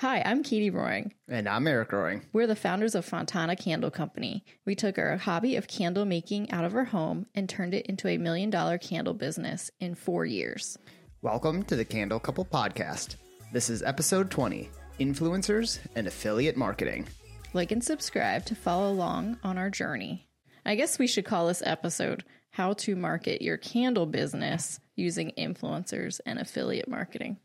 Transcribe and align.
Hi, 0.00 0.20
I'm 0.26 0.42
Katie 0.42 0.68
Roering. 0.68 1.14
And 1.26 1.48
I'm 1.48 1.66
Eric 1.66 1.90
Roering. 1.90 2.20
We're 2.34 2.46
the 2.46 2.54
founders 2.54 2.94
of 2.94 3.06
Fontana 3.06 3.56
Candle 3.56 3.90
Company. 3.90 4.44
We 4.66 4.74
took 4.74 4.98
our 4.98 5.16
hobby 5.16 5.56
of 5.56 5.68
candle 5.68 6.04
making 6.04 6.50
out 6.50 6.66
of 6.66 6.74
our 6.74 6.84
home 6.84 7.24
and 7.34 7.48
turned 7.48 7.72
it 7.72 7.86
into 7.86 8.06
a 8.06 8.18
million 8.18 8.50
dollar 8.50 8.76
candle 8.76 9.14
business 9.14 9.70
in 9.80 9.94
four 9.94 10.26
years. 10.26 10.76
Welcome 11.22 11.62
to 11.64 11.76
the 11.76 11.84
Candle 11.86 12.20
Couple 12.20 12.44
Podcast. 12.44 13.16
This 13.54 13.70
is 13.70 13.82
episode 13.82 14.30
20 14.30 14.68
Influencers 15.00 15.78
and 15.94 16.06
Affiliate 16.06 16.58
Marketing. 16.58 17.06
Like 17.54 17.72
and 17.72 17.82
subscribe 17.82 18.44
to 18.46 18.54
follow 18.54 18.92
along 18.92 19.38
on 19.42 19.56
our 19.56 19.70
journey. 19.70 20.28
I 20.66 20.74
guess 20.74 20.98
we 20.98 21.06
should 21.06 21.24
call 21.24 21.46
this 21.46 21.62
episode 21.64 22.22
How 22.50 22.74
to 22.74 22.96
Market 22.96 23.40
Your 23.40 23.56
Candle 23.56 24.04
Business 24.04 24.78
Using 24.94 25.32
Influencers 25.38 26.20
and 26.26 26.38
Affiliate 26.38 26.86
Marketing. 26.86 27.38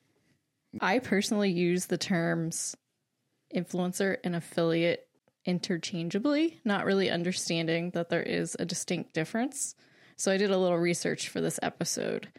I 0.79 0.99
personally 0.99 1.51
use 1.51 1.87
the 1.87 1.97
terms 1.97 2.75
influencer 3.53 4.17
and 4.23 4.35
affiliate 4.35 5.07
interchangeably, 5.45 6.59
not 6.63 6.85
really 6.85 7.09
understanding 7.09 7.91
that 7.91 8.09
there 8.09 8.23
is 8.23 8.55
a 8.59 8.65
distinct 8.65 9.13
difference. 9.13 9.75
So 10.17 10.31
I 10.31 10.37
did 10.37 10.51
a 10.51 10.57
little 10.57 10.77
research 10.77 11.29
for 11.29 11.41
this 11.41 11.59
episode. 11.61 12.29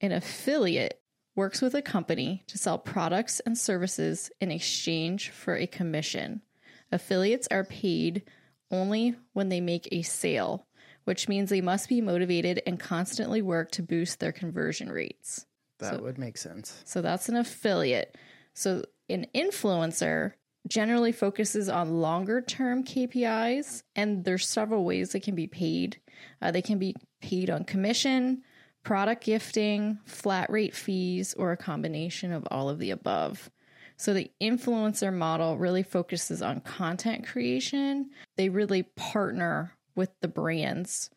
An 0.00 0.12
affiliate 0.12 1.00
works 1.34 1.62
with 1.62 1.74
a 1.74 1.82
company 1.82 2.44
to 2.48 2.58
sell 2.58 2.78
products 2.78 3.40
and 3.40 3.56
services 3.56 4.30
in 4.40 4.50
exchange 4.50 5.30
for 5.30 5.56
a 5.56 5.66
commission. 5.66 6.42
Affiliates 6.90 7.48
are 7.50 7.64
paid 7.64 8.22
only 8.70 9.14
when 9.32 9.48
they 9.48 9.60
make 9.60 9.88
a 9.90 10.02
sale, 10.02 10.66
which 11.04 11.28
means 11.28 11.48
they 11.48 11.60
must 11.60 11.88
be 11.88 12.00
motivated 12.00 12.62
and 12.66 12.78
constantly 12.78 13.40
work 13.40 13.70
to 13.72 13.82
boost 13.82 14.20
their 14.20 14.32
conversion 14.32 14.90
rates. 14.90 15.46
That 15.90 16.02
would 16.02 16.18
make 16.18 16.36
sense. 16.36 16.82
So 16.84 17.02
that's 17.02 17.28
an 17.28 17.36
affiliate. 17.36 18.16
So 18.54 18.84
an 19.08 19.26
influencer 19.34 20.32
generally 20.68 21.12
focuses 21.12 21.68
on 21.68 22.00
longer 22.00 22.40
term 22.40 22.84
KPIs, 22.84 23.82
and 23.96 24.24
there's 24.24 24.46
several 24.46 24.84
ways 24.84 25.10
they 25.10 25.20
can 25.20 25.34
be 25.34 25.46
paid. 25.46 26.00
Uh, 26.40 26.50
they 26.50 26.62
can 26.62 26.78
be 26.78 26.94
paid 27.20 27.50
on 27.50 27.64
commission, 27.64 28.42
product 28.84 29.24
gifting, 29.24 29.98
flat 30.04 30.50
rate 30.50 30.74
fees, 30.74 31.34
or 31.34 31.52
a 31.52 31.56
combination 31.56 32.32
of 32.32 32.46
all 32.50 32.68
of 32.68 32.78
the 32.78 32.90
above. 32.90 33.50
So 33.96 34.14
the 34.14 34.30
influencer 34.40 35.12
model 35.12 35.56
really 35.56 35.82
focuses 35.82 36.42
on 36.42 36.60
content 36.60 37.26
creation. 37.26 38.10
They 38.36 38.48
really 38.48 38.82
partner 38.82 39.76
with 39.94 40.10
the 40.20 40.28
brands 40.28 41.10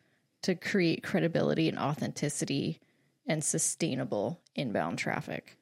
to 0.44 0.54
create 0.54 1.02
credibility 1.02 1.68
and 1.68 1.80
authenticity 1.80 2.80
and 3.28 3.44
sustainable 3.44 4.42
inbound 4.56 4.98
traffic. 4.98 5.58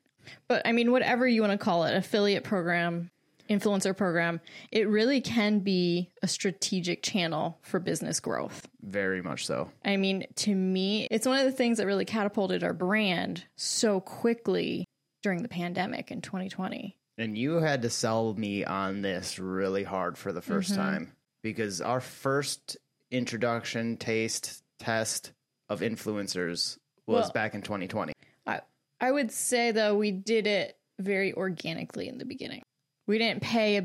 But 0.48 0.66
I 0.66 0.72
mean, 0.72 0.92
whatever 0.92 1.28
you 1.28 1.42
want 1.42 1.52
to 1.52 1.58
call 1.58 1.84
it, 1.86 1.96
affiliate 1.96 2.44
program, 2.44 3.12
influencer 3.50 3.96
program, 3.96 4.40
it 4.72 4.88
really 4.88 5.22
can 5.22 5.60
be 5.60 6.10
a 6.22 6.28
strategic 6.28 7.04
channel 7.04 7.60
for 7.62 7.80
business 7.80 8.20
growth. 8.20 8.68
Very 8.82 9.22
much 9.22 9.46
so. 9.46 9.70
I 9.84 9.98
mean, 9.98 10.26
to 10.36 10.56
me, 10.56 11.08
it's 11.12 11.28
one 11.28 11.40
of 11.40 11.46
the 11.46 11.52
things 11.52 11.78
that 11.78 11.86
really 11.86 12.06
catapulted 12.06 12.64
our 12.64 12.74
brand 12.74 13.44
so 13.56 14.00
quickly 14.00 14.86
during 15.22 15.42
the 15.42 15.50
pandemic 15.50 16.12
in 16.12 16.22
2020. 16.22 16.98
And 17.18 17.38
you 17.38 17.56
had 17.56 17.84
to 17.84 17.90
sell 17.90 18.34
me 18.34 18.66
on 18.66 19.02
this 19.02 19.40
really 19.40 19.84
hard 19.84 20.18
for 20.18 20.32
the 20.32 20.42
1st 20.42 20.72
mm-hmm. 20.72 20.76
time 20.76 21.12
because 21.44 21.82
our 21.82 22.02
first 22.02 22.78
introduction, 23.12 23.98
taste, 23.98 24.64
test 24.80 25.32
of 25.70 25.82
influencers 25.82 26.78
was 27.08 27.24
Well- 27.26 27.32
back 27.32 27.54
in 27.56 27.62
2020. 27.62 28.14
I, 28.46 28.62
I 29.00 29.12
would 29.12 29.32
say, 29.32 29.72
though, 29.72 29.98
we 29.98 30.12
did 30.12 30.48
it 30.48 30.78
very 31.00 31.34
organically 31.34 32.08
in 32.08 32.18
the 32.18 32.26
beginning. 32.26 32.64
We 33.06 33.18
didn't 33.18 33.42
pay 33.42 33.78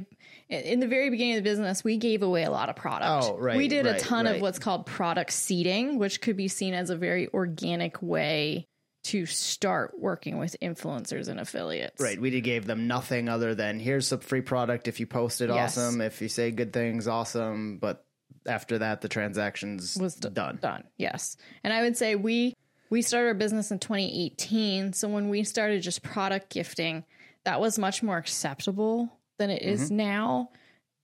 a, 0.48 0.72
in 0.72 0.78
the 0.78 0.86
very 0.86 1.10
beginning 1.10 1.34
of 1.38 1.42
the 1.42 1.50
business. 1.50 1.82
We 1.82 1.96
gave 1.96 2.22
away 2.22 2.44
a 2.44 2.50
lot 2.52 2.68
of 2.68 2.76
product. 2.76 3.24
Oh, 3.26 3.36
right, 3.36 3.56
We 3.56 3.66
did 3.66 3.84
a 3.86 3.92
right, 3.92 4.00
ton 4.00 4.28
of 4.28 4.40
what's 4.40 4.60
called 4.60 4.86
product 4.86 5.32
seeding, 5.32 5.98
which 5.98 6.20
could 6.20 6.36
be 6.36 6.46
seen 6.46 6.72
as 6.72 6.90
a 6.90 6.96
very 6.96 7.28
organic 7.34 8.00
way 8.00 8.68
to 9.04 9.26
start 9.26 9.94
working 9.98 10.38
with 10.38 10.54
influencers 10.62 11.26
and 11.28 11.40
affiliates. 11.40 12.00
Right. 12.00 12.20
We 12.20 12.40
gave 12.40 12.66
them 12.66 12.86
nothing 12.86 13.28
other 13.28 13.54
than 13.56 13.80
here's 13.80 14.06
some 14.08 14.20
free 14.20 14.42
product. 14.42 14.86
If 14.86 15.00
you 15.00 15.06
post 15.06 15.40
it, 15.40 15.48
Yes. 15.48 15.76
awesome. 15.76 16.00
If 16.00 16.20
you 16.22 16.28
say 16.28 16.50
good 16.52 16.72
things, 16.72 17.08
awesome. 17.08 17.78
But 17.78 18.04
after 18.46 18.78
that, 18.78 19.00
the 19.00 19.08
transaction's 19.08 19.96
was 19.96 20.14
d- 20.14 20.28
done. 20.30 20.58
Done. 20.62 20.84
Yes. 20.96 21.36
And 21.64 21.72
I 21.72 21.82
would 21.82 21.96
say 21.96 22.14
we 22.14 22.54
we 22.90 23.02
started 23.02 23.28
our 23.28 23.34
business 23.34 23.70
in 23.70 23.78
2018. 23.78 24.92
So 24.92 25.08
when 25.08 25.28
we 25.28 25.44
started 25.44 25.82
just 25.82 26.02
product 26.02 26.50
gifting, 26.50 27.04
that 27.44 27.60
was 27.60 27.78
much 27.78 28.02
more 28.02 28.16
acceptable 28.18 29.12
than 29.38 29.50
it 29.50 29.62
Mm-hmm. 29.62 29.70
is 29.70 29.90
now. 29.90 30.50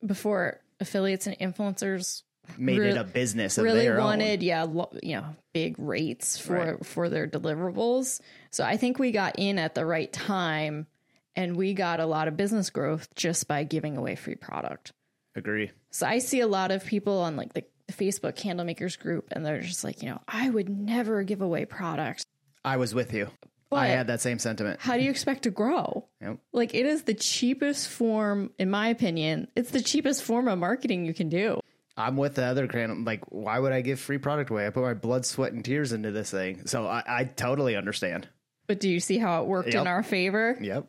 Before 0.05 0.61
affiliates 0.81 1.27
and 1.27 1.39
influencers 1.39 2.23
Made 2.59 2.79
Re- 2.79 2.91
it 2.91 2.97
a 2.99 3.05
business 3.05 3.57
really 3.57 3.81
their 3.81 3.99
own. 3.99 4.05
wanted, 4.05 4.43
yeah, 4.43 4.65
lo- 4.65 4.93
you 5.03 5.17
know, 5.17 5.35
big 5.55 5.77
rates 5.79 6.37
for 6.37 6.55
Right. 6.75 6.85
for 6.87 7.09
their 7.09 7.27
deliverables. 7.27 8.21
So 8.51 8.65
I 8.65 8.77
think 8.77 8.99
we 8.99 9.13
got 9.13 9.39
in 9.39 9.59
at 9.59 9.75
the 9.75 9.87
right 9.87 10.13
time, 10.13 10.87
and 11.35 11.57
we 11.57 11.73
got 11.73 12.01
a 12.01 12.07
lot 12.07 12.29
of 12.29 12.37
business 12.37 12.69
growth 12.69 13.09
just 13.15 13.49
by 13.49 13.65
giving 13.65 13.97
away 13.97 14.15
free 14.15 14.35
product. 14.35 14.93
Agree. 15.35 15.71
So 15.91 16.07
I 16.07 16.19
see 16.19 16.41
a 16.41 16.47
lot 16.47 16.71
of 16.71 16.85
people 16.85 17.21
on 17.21 17.35
like 17.37 17.55
the 17.55 17.65
Facebook 17.93 18.37
candle 18.37 18.65
makers 18.65 18.97
group, 18.97 19.29
and 19.33 19.45
they're 19.45 19.61
just 19.61 19.85
like, 19.85 20.03
you 20.03 20.09
know, 20.09 20.21
I 20.27 20.51
would 20.51 20.69
never 20.69 21.23
give 21.23 21.43
away 21.43 21.65
products. 21.65 22.25
I 22.65 22.77
was 22.79 22.95
with 22.95 23.13
you. 23.13 23.29
But 23.71 23.77
I 23.81 23.87
had 23.89 24.07
that 24.07 24.21
same 24.21 24.39
sentiment. 24.39 24.81
how 24.81 24.97
do 24.97 25.03
you 25.03 25.11
expect 25.11 25.43
to 25.45 25.51
grow? 25.51 26.07
Yep. 26.21 26.39
Like 26.53 26.75
it 26.75 26.87
is 26.87 27.03
the 27.03 27.15
cheapest 27.15 27.89
form, 27.89 28.53
in 28.59 28.71
my 28.71 28.89
opinion, 28.89 29.49
it's 29.57 29.71
the 29.71 29.81
cheapest 29.83 30.23
form 30.23 30.47
of 30.49 30.59
marketing 30.59 31.05
you 31.07 31.15
can 31.15 31.29
do. 31.29 31.61
I'm 31.97 32.17
with 32.17 32.35
the 32.35 32.45
other 32.45 32.67
crane. 32.67 33.05
Like, 33.05 33.23
why 33.31 33.59
would 33.59 33.73
I 33.73 33.81
give 33.81 34.01
free 34.01 34.19
product 34.19 34.51
away? 34.51 34.67
I 34.67 34.71
put 34.71 34.83
my 34.83 34.95
blood, 34.95 35.25
sweat, 35.25 35.53
and 35.53 35.65
tears 35.65 35.93
into 35.93 36.11
this 36.11 36.31
thing. 36.31 36.67
So 36.67 36.87
I, 36.87 37.03
I 37.07 37.25
totally 37.25 37.77
understand. 37.77 38.29
But 38.67 38.81
do 38.81 38.89
you 38.89 38.99
see 38.99 39.19
how 39.19 39.43
it 39.43 39.47
worked 39.47 39.75
in 39.75 39.87
our 39.87 40.03
favor? 40.03 40.57
Yep. 40.61 40.89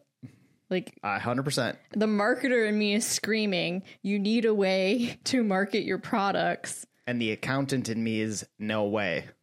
Like 0.70 0.98
A 1.03 1.20
hundred 1.20 1.44
percent. 1.44 1.78
the 1.92 2.08
marketer 2.08 2.68
in 2.68 2.78
me 2.78 2.96
is 2.96 3.06
screaming, 3.06 3.84
you 4.02 4.18
need 4.20 4.46
a 4.46 4.53
way 4.53 5.18
to 5.26 5.44
market 5.44 5.84
your 5.84 6.00
products. 6.00 6.86
And 7.08 7.22
the 7.22 7.31
accountant 7.31 7.88
in 7.90 8.03
me 8.03 8.20
is 8.22 8.46
no 8.59 8.86
way. 8.86 9.26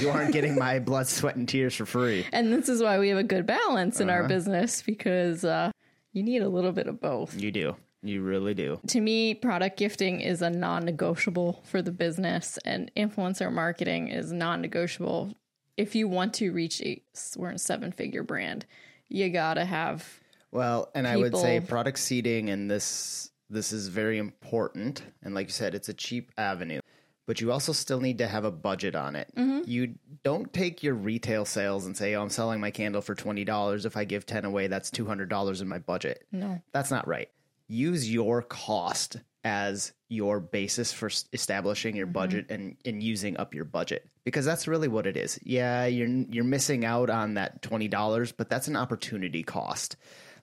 You 0.00 0.08
aren't 0.08 0.32
getting 0.32 0.58
my 0.58 0.78
blood, 0.78 1.06
sweat, 1.06 1.36
and 1.36 1.46
tears 1.46 1.74
for 1.74 1.84
free. 1.84 2.24
And 2.32 2.50
this 2.50 2.66
is 2.70 2.82
why 2.82 2.98
we 2.98 3.10
have 3.10 3.18
a 3.18 3.22
good 3.22 3.46
balance 3.46 4.00
in 4.00 4.08
our 4.08 4.20
Uh-huh. 4.20 4.28
business 4.28 4.80
because 4.80 5.44
uh, 5.44 5.70
you 6.14 6.22
need 6.22 6.40
a 6.40 6.48
little 6.48 6.72
bit 6.72 6.86
of 6.86 6.98
both. 6.98 7.38
You 7.38 7.52
do. 7.52 7.76
You 8.02 8.22
really 8.22 8.54
do. 8.54 8.80
To 8.88 9.00
me, 9.02 9.34
product 9.34 9.76
gifting 9.78 10.20
is 10.22 10.40
a 10.40 10.48
non 10.48 10.86
negotiable 10.86 11.60
for 11.64 11.82
the 11.82 11.92
business, 11.92 12.58
and 12.64 12.90
influencer 12.96 13.52
marketing 13.52 14.08
is 14.08 14.32
non 14.32 14.62
negotiable. 14.62 15.34
If 15.76 15.94
you 15.94 16.08
want 16.08 16.32
to 16.34 16.52
reach 16.52 16.80
a 16.80 17.02
we're 17.36 17.50
a 17.50 17.58
seven 17.58 17.92
figure 17.92 18.22
brand, 18.22 18.64
you 19.10 19.28
gotta 19.28 19.66
have 19.66 20.20
Well, 20.52 20.90
and 20.94 21.06
I 21.06 21.16
would 21.16 21.36
say 21.36 21.60
product 21.60 21.98
seeding 21.98 22.50
and 22.50 22.70
this 22.70 23.30
this 23.48 23.72
is 23.72 23.88
very 23.88 24.18
important. 24.18 25.02
And 25.22 25.34
like 25.34 25.46
you 25.48 25.52
said, 25.52 25.74
it's 25.74 25.88
a 25.88 25.94
cheap 25.94 26.32
avenue. 26.36 26.80
But 27.26 27.40
you 27.40 27.50
also 27.50 27.72
still 27.72 28.00
need 28.00 28.18
to 28.18 28.28
have 28.28 28.44
a 28.44 28.52
budget 28.52 28.94
on 28.94 29.16
it. 29.16 29.32
Mm-hmm. 29.36 29.68
You 29.68 29.94
don't 30.22 30.52
take 30.52 30.84
your 30.84 30.94
retail 30.94 31.44
sales 31.44 31.84
and 31.84 31.96
say, 31.96 32.14
"Oh, 32.14 32.22
I'm 32.22 32.28
selling 32.30 32.60
my 32.60 32.70
candle 32.70 33.02
for 33.02 33.16
twenty 33.16 33.44
dollars. 33.44 33.84
If 33.84 33.96
I 33.96 34.04
give 34.04 34.26
ten 34.26 34.44
away, 34.44 34.68
that's 34.68 34.92
two 34.92 35.06
hundred 35.06 35.28
dollars 35.28 35.60
in 35.60 35.66
my 35.66 35.78
budget." 35.78 36.24
no. 36.30 36.62
That's 36.72 36.92
not 36.92 37.08
right. 37.08 37.28
Use 37.66 38.12
your 38.12 38.42
cost 38.42 39.16
as 39.42 39.92
your 40.08 40.38
basis 40.38 40.92
for 40.92 41.06
s- 41.06 41.24
establishing 41.32 41.96
your 41.96 42.06
mm-hmm. 42.06 42.12
budget 42.12 42.46
and, 42.48 42.76
and 42.84 43.02
using 43.02 43.36
up 43.38 43.54
your 43.54 43.64
budget 43.64 44.08
because 44.24 44.44
that's 44.44 44.68
really 44.68 44.88
what 44.88 45.06
it 45.06 45.16
is. 45.16 45.38
Yeah, 45.42 45.86
you're 45.86 46.08
you're 46.08 46.44
missing 46.44 46.84
out 46.84 47.10
on 47.10 47.34
that 47.34 47.60
twenty 47.60 47.88
dollars, 47.88 48.30
but 48.30 48.48
that's 48.48 48.68
an 48.68 48.76
opportunity 48.76 49.42
cost. 49.42 49.96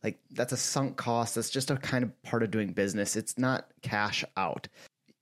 Like 0.04 0.20
that's 0.32 0.52
a 0.52 0.58
sunk 0.58 0.98
cost. 0.98 1.36
That's 1.36 1.50
just 1.50 1.72
a 1.72 1.78
kind 1.78 2.04
of 2.04 2.24
part 2.24 2.44
of 2.44 2.52
doing 2.52 2.74
business. 2.74 3.16
It's 3.16 3.38
not 3.38 3.68
cash 3.82 4.24
out. 4.36 4.68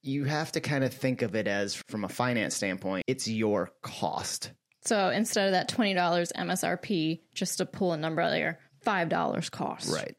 You 0.01 0.23
have 0.23 0.51
to 0.53 0.61
kind 0.61 0.83
of 0.83 0.93
think 0.93 1.21
of 1.21 1.35
it 1.35 1.47
as 1.47 1.75
from 1.87 2.03
a 2.03 2.09
finance 2.09 2.55
standpoint, 2.55 3.03
it's 3.07 3.27
your 3.27 3.71
cost. 3.83 4.51
So 4.83 5.09
instead 5.09 5.45
of 5.45 5.51
that 5.51 5.67
twenty 5.69 5.93
dollars 5.93 6.31
MSRP, 6.35 7.19
just 7.35 7.59
to 7.59 7.65
pull 7.65 7.93
a 7.93 7.97
number 7.97 8.21
out 8.21 8.31
there, 8.31 8.59
five 8.81 9.09
dollars 9.09 9.49
cost. 9.49 9.93
Right. 9.93 10.17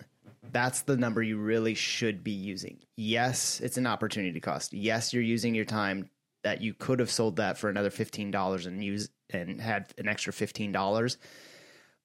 That's 0.52 0.82
the 0.82 0.96
number 0.96 1.22
you 1.22 1.38
really 1.38 1.74
should 1.74 2.22
be 2.22 2.32
using. 2.32 2.78
Yes, 2.96 3.60
it's 3.60 3.78
an 3.78 3.86
opportunity 3.86 4.38
cost. 4.38 4.74
Yes, 4.74 5.12
you're 5.12 5.22
using 5.22 5.54
your 5.54 5.64
time 5.64 6.10
that 6.44 6.60
you 6.60 6.74
could 6.74 6.98
have 6.98 7.10
sold 7.10 7.36
that 7.36 7.56
for 7.56 7.70
another 7.70 7.90
$15 7.90 8.66
and 8.66 8.84
use 8.84 9.08
and 9.30 9.60
had 9.60 9.86
an 9.96 10.08
extra 10.08 10.32
$15. 10.32 11.16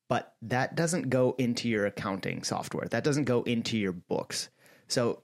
But 0.10 0.36
that 0.44 0.76
doesn't 0.76 1.10
go 1.10 1.36
into 1.38 1.68
your 1.68 1.86
accounting 1.86 2.44
software. 2.44 2.88
That 2.88 3.04
doesn't 3.04 3.26
go 3.26 3.44
into 3.44 3.78
your 3.78 3.92
books. 3.92 4.50
So 4.88 5.24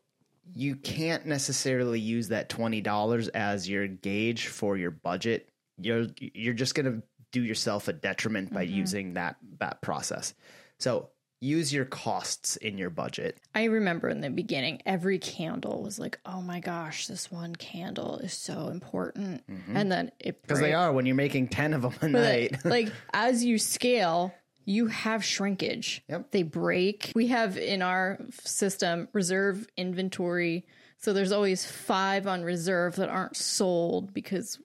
you 0.53 0.75
can't 0.75 1.25
necessarily 1.25 1.99
use 1.99 2.27
that 2.29 2.49
$20 2.49 3.29
as 3.33 3.69
your 3.69 3.87
gauge 3.87 4.47
for 4.47 4.77
your 4.77 4.91
budget. 4.91 5.49
You're 5.77 6.07
you're 6.19 6.53
just 6.53 6.75
going 6.75 6.85
to 6.85 7.03
do 7.31 7.43
yourself 7.43 7.87
a 7.87 7.93
detriment 7.93 8.53
by 8.53 8.65
mm-hmm. 8.65 8.75
using 8.75 9.13
that 9.13 9.37
that 9.59 9.81
process. 9.81 10.33
So 10.79 11.09
use 11.43 11.73
your 11.73 11.85
costs 11.85 12.55
in 12.57 12.77
your 12.77 12.89
budget. 12.89 13.37
I 13.53 13.65
remember 13.65 14.07
in 14.07 14.21
the 14.21 14.29
beginning, 14.29 14.81
every 14.85 15.19
candle 15.19 15.83
was 15.83 15.99
like, 15.99 16.19
oh 16.25 16.41
my 16.41 16.61
gosh, 16.61 17.07
this 17.07 17.29
one 17.29 17.55
candle 17.55 18.19
is 18.19 18.33
so 18.33 18.69
important. 18.69 19.45
Mm-hmm. 19.47 19.75
And 19.75 19.91
then 19.91 20.11
it 20.19 20.41
Because 20.41 20.61
they 20.61 20.73
are 20.73 20.93
when 20.93 21.05
you're 21.05 21.15
making 21.15 21.49
10 21.49 21.73
of 21.73 21.81
them 21.81 21.93
a 22.01 22.07
night. 22.07 22.57
like 22.65 22.89
as 23.13 23.43
you 23.43 23.57
scale, 23.57 24.33
you 24.65 24.87
have 24.87 25.23
shrinkage. 25.23 26.01
Yep. 26.09 26.31
They 26.31 26.43
break. 26.43 27.11
We 27.15 27.27
have 27.27 27.57
in 27.57 27.81
our 27.81 28.19
system 28.43 29.07
reserve 29.13 29.67
inventory. 29.77 30.65
So 30.99 31.13
there's 31.13 31.31
always 31.31 31.65
five 31.65 32.27
on 32.27 32.43
reserve 32.43 32.95
that 32.97 33.09
aren't 33.09 33.35
sold 33.35 34.13
because 34.13 34.59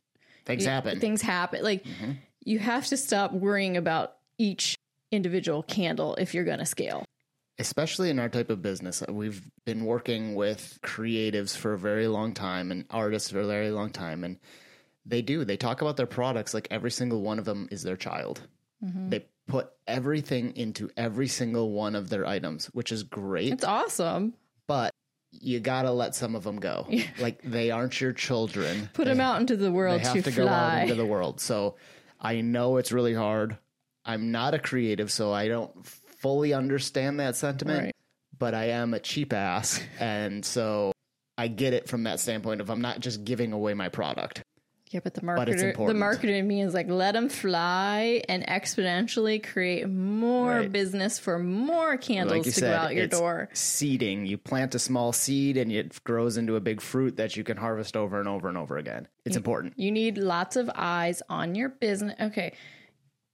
Things 0.47 0.65
happen. 0.65 0.99
things 1.01 1.21
happen. 1.21 1.63
Like 1.63 1.85
you 2.45 2.59
have 2.59 2.87
to 2.87 2.97
stop 2.97 3.33
worrying 3.33 3.77
about 3.77 4.15
each 4.39 4.77
individual 5.11 5.63
candle 5.63 6.15
if 6.17 6.33
you're 6.35 6.45
going 6.45 6.59
to 6.61 6.67
scale. 6.67 7.05
especially 7.59 8.09
in 8.09 8.19
our 8.21 8.29
type 8.29 8.51
of 8.51 8.63
business, 8.63 9.03
uh, 9.03 9.13
we've 9.13 9.43
been 9.65 9.85
working 9.85 10.35
with 10.37 10.79
creatives 10.83 11.57
for 11.57 11.73
a 11.73 11.79
very 11.79 12.07
long 12.07 12.33
time 12.33 12.71
and 12.71 12.85
artists 12.89 13.31
for 13.33 13.41
a 13.41 13.47
very 13.47 13.71
long 13.71 13.91
time. 13.91 14.23
And 14.23 14.39
they 15.05 15.23
do, 15.23 15.45
they 15.45 15.57
talk 15.57 15.81
about 15.83 15.97
their 15.97 16.07
products 16.07 16.55
like 16.55 16.69
every 16.71 16.91
single 16.93 17.21
one 17.21 17.39
of 17.41 17.45
them 17.45 17.67
is 17.73 17.83
their 17.83 17.97
child. 17.97 18.41
They 18.81 19.27
put 19.49 19.71
everything 19.87 20.55
into 20.57 20.91
every 20.97 21.27
single 21.27 21.73
one 21.73 21.95
of 21.97 22.09
their 22.11 22.25
items, 22.27 22.67
which 22.67 22.93
is 22.93 23.03
great, 23.03 23.53
It's 23.55 23.65
awesome. 23.65 24.35
but 24.69 24.93
you 25.33 25.59
gotta 25.61 25.91
let 25.91 26.15
some 26.15 26.35
of 26.35 26.45
them 26.45 26.59
go. 26.61 26.87
Like 27.19 27.43
they 27.43 27.71
aren't 27.71 28.01
your 28.01 28.13
children. 28.13 28.89
Put 28.95 29.07
them 29.07 29.21
out 29.21 29.41
into 29.41 29.57
the 29.57 29.73
world 29.73 30.01
they 30.01 30.05
have 30.05 30.13
to, 30.15 30.23
to 30.23 30.31
fly. 30.33 30.45
go 30.45 30.49
out 30.49 30.83
into 30.83 30.95
the 30.95 31.05
world. 31.07 31.41
So 31.41 31.77
I 32.21 32.41
know 32.41 32.77
it's 32.77 32.93
really 32.93 33.15
hard. 33.15 33.59
I'm 34.05 34.31
not 34.31 34.55
a 34.55 34.59
creative, 34.59 35.11
so 35.11 35.33
I 35.33 35.49
don't 35.49 35.87
fully 35.87 36.53
understand 36.55 37.21
that 37.21 37.37
sentiment, 37.37 37.85
Right. 37.85 37.97
but 38.39 38.55
I 38.55 38.67
am 38.71 38.95
a 38.95 39.01
cheap 39.01 39.33
ass. 39.33 39.81
And 40.01 40.45
so 40.45 40.93
I 41.37 41.49
get 41.49 41.75
it 41.75 41.89
from 41.89 42.05
that 42.05 42.19
standpoint 42.21 42.61
of 42.61 42.71
I'm 42.71 42.81
not 42.81 43.01
just 43.01 43.25
giving 43.25 43.53
away 43.53 43.75
my 43.75 43.89
product. 43.91 44.43
Yeah, 44.91 45.01
but 45.05 45.13
the 45.13 45.21
But 45.21 45.49
marketer, 45.49 45.77
the 45.77 45.93
marketer 45.93 46.39
in 46.39 46.49
me 46.49 46.63
is 46.63 46.73
like, 46.73 46.89
let 46.89 47.13
them 47.13 47.29
fly 47.29 48.23
and 48.29 48.47
exponentially 48.47 49.43
create 49.47 49.87
more 49.89 50.61
Right. 50.61 50.73
business 50.73 51.19
for 51.19 51.39
more 51.39 51.99
candles 51.99 52.39
Like 52.39 52.47
you 52.47 52.53
to 52.53 52.61
said, 52.61 52.71
go 52.71 52.77
out 52.87 52.95
your 52.95 53.05
it's 53.05 53.19
door. 53.19 53.51
seeding. 53.53 54.25
You 54.25 54.39
plant 54.39 54.75
a 54.75 54.79
small 54.79 55.13
seed 55.13 55.59
and 55.59 55.71
it 55.71 56.03
grows 56.05 56.39
into 56.39 56.57
a 56.57 56.61
big 56.61 56.81
fruit 56.81 57.17
that 57.19 57.37
you 57.37 57.45
can 57.45 57.59
harvest 57.59 57.97
over 57.99 58.19
and 58.19 58.29
over 58.29 58.49
and 58.49 58.57
over 58.57 58.79
again. 58.79 59.09
It's 59.27 59.37
important. 59.37 59.75
You 59.79 59.91
need 59.93 60.17
lots 60.17 60.57
of 60.57 60.71
eyes 60.75 61.21
on 61.29 61.55
your 61.55 61.69
business. 61.69 62.15
Okay. 62.19 62.55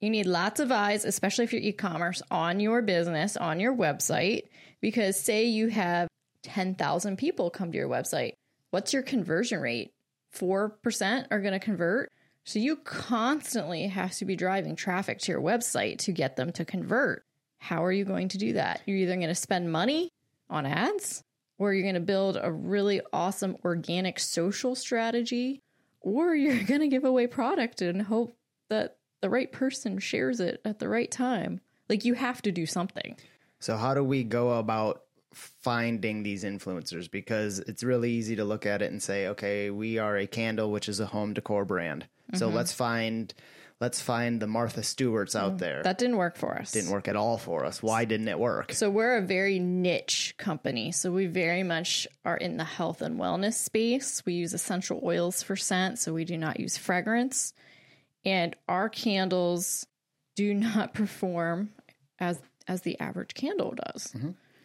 You 0.01 0.11
need 0.11 0.27
lots 0.27 0.59
of 0.59 0.73
eyes, 0.73 1.05
especially 1.05 1.45
if 1.45 1.53
you're 1.53 1.62
e 1.62 1.73
commerce, 1.73 2.21
on 2.33 2.59
your 2.59 2.83
business, 2.83 3.37
on 3.37 3.61
your 3.61 3.75
website. 3.75 4.49
Because 4.81 5.19
say 5.19 5.45
you 5.45 5.69
have 5.69 6.09
10,000 6.43 7.17
people 7.17 7.49
come 7.49 7.71
to 7.71 7.79
your 7.79 7.89
website, 7.89 8.33
what's 8.71 8.93
your 8.93 9.03
conversion 9.03 9.61
rate? 9.61 9.93
4% 10.34 11.26
are 11.31 11.40
going 11.40 11.52
to 11.52 11.58
convert. 11.58 12.12
So 12.44 12.58
you 12.58 12.76
constantly 12.76 13.86
have 13.86 14.12
to 14.19 14.25
be 14.25 14.36
driving 14.36 14.76
traffic 14.76 15.19
to 15.20 15.32
your 15.32 15.40
website 15.40 15.98
to 16.00 16.12
get 16.12 16.36
them 16.36 16.52
to 16.52 16.64
convert. 16.64 17.25
How 17.58 17.82
are 17.84 17.92
you 17.92 18.04
going 18.04 18.28
to 18.28 18.38
do 18.38 18.52
that? 18.54 18.82
You're 18.84 18.98
either 18.98 19.16
going 19.16 19.28
to 19.28 19.34
spend 19.34 19.72
money 19.72 20.10
on 20.50 20.66
ads 20.66 21.25
or 21.58 21.72
you're 21.72 21.82
going 21.82 21.94
to 21.94 22.00
build 22.00 22.38
a 22.40 22.52
really 22.52 23.00
awesome 23.12 23.56
organic 23.64 24.20
social 24.20 24.75
strategy 24.75 25.62
or 26.00 26.34
you're 26.34 26.62
going 26.64 26.81
to 26.81 26.88
give 26.88 27.04
away 27.04 27.26
product 27.26 27.81
and 27.81 28.02
hope 28.02 28.36
that 28.69 28.98
the 29.22 29.31
right 29.31 29.50
person 29.50 29.98
shares 29.98 30.40
it 30.40 30.60
at 30.66 30.78
the 30.78 30.88
right 30.88 31.10
time. 31.10 31.60
Like 31.88 32.04
you 32.04 32.14
have 32.14 32.42
to 32.42 32.52
do 32.52 32.66
something. 32.66 33.16
So 33.60 33.78
how 33.78 33.94
do 33.94 34.04
we 34.04 34.25
go 34.25 34.58
about 34.58 35.04
finding 35.34 36.22
these 36.22 36.44
influencers? 36.44 37.10
Because 37.10 37.58
it's 37.60 37.82
really 37.82 38.10
easy 38.12 38.36
to 38.36 38.44
look 38.44 38.64
at 38.66 38.82
it 38.82 38.90
and 38.90 39.02
say, 39.02 39.28
okay, 39.28 39.70
we 39.70 39.98
are 39.98 40.16
a 40.16 40.26
candle, 40.26 40.70
which 40.70 40.88
is 40.88 41.00
a 41.00 41.06
home 41.06 41.34
decor 41.34 41.64
brand. 41.64 42.06
So 42.34 42.46
Mm-hmm. 42.46 42.56
let's 42.56 42.72
find 42.72 43.34
let's 43.81 44.00
find 44.00 44.40
the 44.40 44.46
Martha 44.46 44.82
Stewarts 44.82 45.34
out 45.36 45.58
there. 45.58 45.82
That 45.82 45.98
didn't 45.98 46.16
work 46.16 46.36
for 46.36 46.56
us. 46.56 46.72
didn't 46.72 46.90
work 46.90 47.06
at 47.08 47.16
all 47.16 47.36
for 47.36 47.64
us. 47.66 47.82
Why 47.82 48.04
didn't 48.06 48.28
it 48.28 48.38
work? 48.38 48.72
So 48.72 48.88
we're 48.88 49.19
a 49.19 49.22
very 49.22 49.58
niche 49.58 50.34
company. 50.38 50.90
So 50.92 51.10
we 51.12 51.26
very 51.26 51.62
much 51.64 52.06
are 52.25 52.36
in 52.36 52.56
the 52.56 52.64
health 52.64 53.02
and 53.02 53.19
wellness 53.20 53.54
space. 53.54 54.22
We 54.25 54.34
use 54.34 54.54
essential 54.54 55.00
oils 55.04 55.42
for 55.42 55.56
scent, 55.56 55.98
so 55.98 56.14
we 56.14 56.25
do 56.25 56.38
not 56.38 56.60
use 56.60 56.78
fragrance. 56.78 57.52
And 58.25 58.56
our 58.69 58.88
candles 58.88 59.86
do 60.36 60.54
not 60.54 60.94
perform 61.00 61.70
as 62.19 62.40
as 62.66 62.81
the 62.82 62.98
average 63.00 63.34
candle 63.34 63.75
does. 63.92 64.14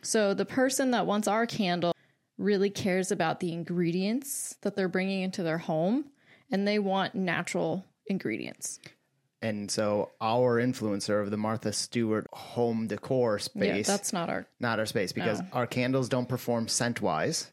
So 0.01 0.34
the 0.34 0.46
person 0.46 0.92
that 0.92 1.06
wants 1.06 1.28
our 1.28 1.46
candle 1.46 1.94
really 2.38 2.69
cares 2.69 3.12
about 3.12 3.40
the 3.40 3.51
ingredients 3.51 4.56
that 4.62 4.75
they're 4.75 4.88
bringing 4.88 5.22
into 5.22 5.44
their 5.44 5.57
home 5.57 6.06
and 6.51 6.68
they 6.68 6.80
want 6.80 7.16
natural 7.16 7.86
ingredients. 8.07 8.80
And 9.42 9.72
so 9.72 10.12
our 10.19 10.57
influencer 10.57 11.22
of 11.22 11.31
the 11.31 11.38
Martha 11.38 11.72
Stewart 11.72 12.28
home 12.34 12.88
decor 12.88 13.36
Yeah, 13.38 13.44
space 13.44 13.88
that's 13.88 14.12
not 14.12 14.30
our 14.30 14.46
not 14.60 14.80
our 14.80 14.86
space 14.86 15.13
because 15.13 15.42
our 15.54 15.66
candles 15.66 16.10
don't 16.10 16.28
perform 16.28 16.68
scent 16.68 17.02
wise. 17.02 17.50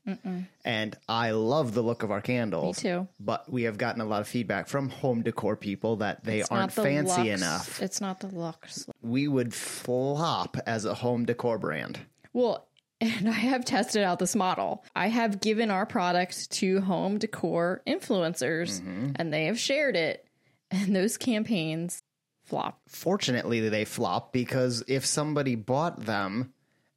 And 0.64 0.96
I 1.08 1.30
love 1.30 1.74
the 1.74 1.82
look 1.82 2.02
of 2.02 2.10
our 2.10 2.20
candles. 2.20 2.78
too. 2.82 3.06
But 3.20 3.48
we 3.52 3.64
have 3.64 3.78
gotten 3.78 4.00
a 4.00 4.04
lot 4.04 4.20
of 4.20 4.26
feedback 4.26 4.66
from 4.66 4.88
home 4.88 5.22
decor 5.22 5.54
people 5.54 5.96
that 5.96 6.24
they 6.24 6.40
It's 6.40 6.50
aren't 6.50 6.72
the 6.74 6.82
fancy 6.82 7.30
luxe- 7.30 7.40
enough. 7.42 7.80
It's 7.82 8.00
not 8.00 8.18
the 8.18 8.28
luxe 8.34 8.88
We 9.00 9.28
would 9.28 9.54
flop 9.54 10.56
as 10.66 10.86
a 10.86 10.94
home 10.94 11.24
decor 11.24 11.56
brand. 11.58 12.00
Well, 12.36 12.68
and 13.00 13.28
I 13.28 13.32
have 13.32 13.64
tested 13.64 14.02
out 14.04 14.18
this 14.18 14.36
model. 14.36 14.84
I 14.94 15.08
have 15.08 15.40
given 15.40 15.70
our 15.70 15.86
product 15.86 16.50
to 16.52 16.80
home 16.80 17.18
decor 17.18 17.82
influencers 17.86 18.80
and 19.16 19.32
they 19.32 19.46
have 19.46 19.58
shared 19.58 19.96
it. 19.96 20.22
And 20.70 20.94
those 20.96 21.16
campaigns 21.16 22.02
flop. 22.44 22.80
Fortunately, 22.88 23.68
they 23.68 23.84
flop 23.84 24.32
because 24.32 24.82
if 24.88 25.04
somebody 25.06 25.54
bought 25.54 26.00
them 26.04 26.52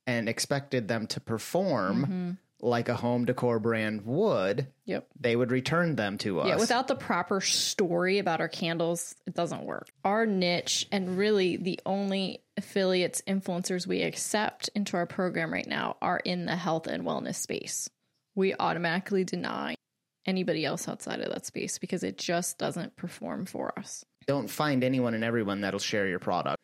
and 0.07 0.27
expected 0.29 0.87
them 0.87 1.07
to 1.07 1.19
perform 1.19 2.01
Mm-hmm. 2.03 2.31
like 2.67 2.89
a 2.89 2.95
home 2.95 3.25
decor 3.25 3.59
brand 3.59 4.05
would, 4.05 4.67
Yep. 4.85 5.07
they 5.19 5.35
would 5.35 5.51
return 5.51 5.95
them 5.95 6.17
to 6.19 6.39
us. 6.41 6.47
Yeah, 6.47 6.55
without 6.57 6.87
the 6.87 6.95
proper 6.95 7.41
story 7.41 8.17
about 8.19 8.41
our 8.41 8.47
candles, 8.49 9.15
it 9.27 9.33
doesn't 9.35 9.63
work. 9.63 9.87
Our 10.03 10.25
niche 10.25 10.87
and 10.91 11.17
really 11.17 11.57
the 11.57 11.79
only 11.85 12.41
affiliates, 12.59 13.21
influencers 13.27 13.87
we 13.87 14.03
accept 14.03 14.69
into 14.75 14.95
our 14.97 15.05
program 15.07 15.51
right 15.51 15.67
now 15.67 15.97
are 16.01 16.19
in 16.19 16.45
the 16.45 16.55
health 16.55 16.85
and 16.87 17.03
wellness 17.03 17.35
space. 17.35 17.89
We 18.35 18.53
automatically 18.59 19.23
deny 19.23 19.75
anybody 20.25 20.63
else 20.65 20.87
outside 20.87 21.21
of 21.21 21.33
that 21.33 21.45
space 21.47 21.79
because 21.79 22.03
it 22.03 22.17
just 22.17 22.57
doesn't 22.59 22.95
perform 22.95 23.45
for 23.45 23.77
us. 23.79 24.05
don't 24.27 24.49
find 24.49 24.83
anyone 24.83 25.15
and 25.15 25.23
everyone 25.23 25.61
that'll 25.61 25.79
share 25.79 26.05
your 26.07 26.19
product. 26.19 26.57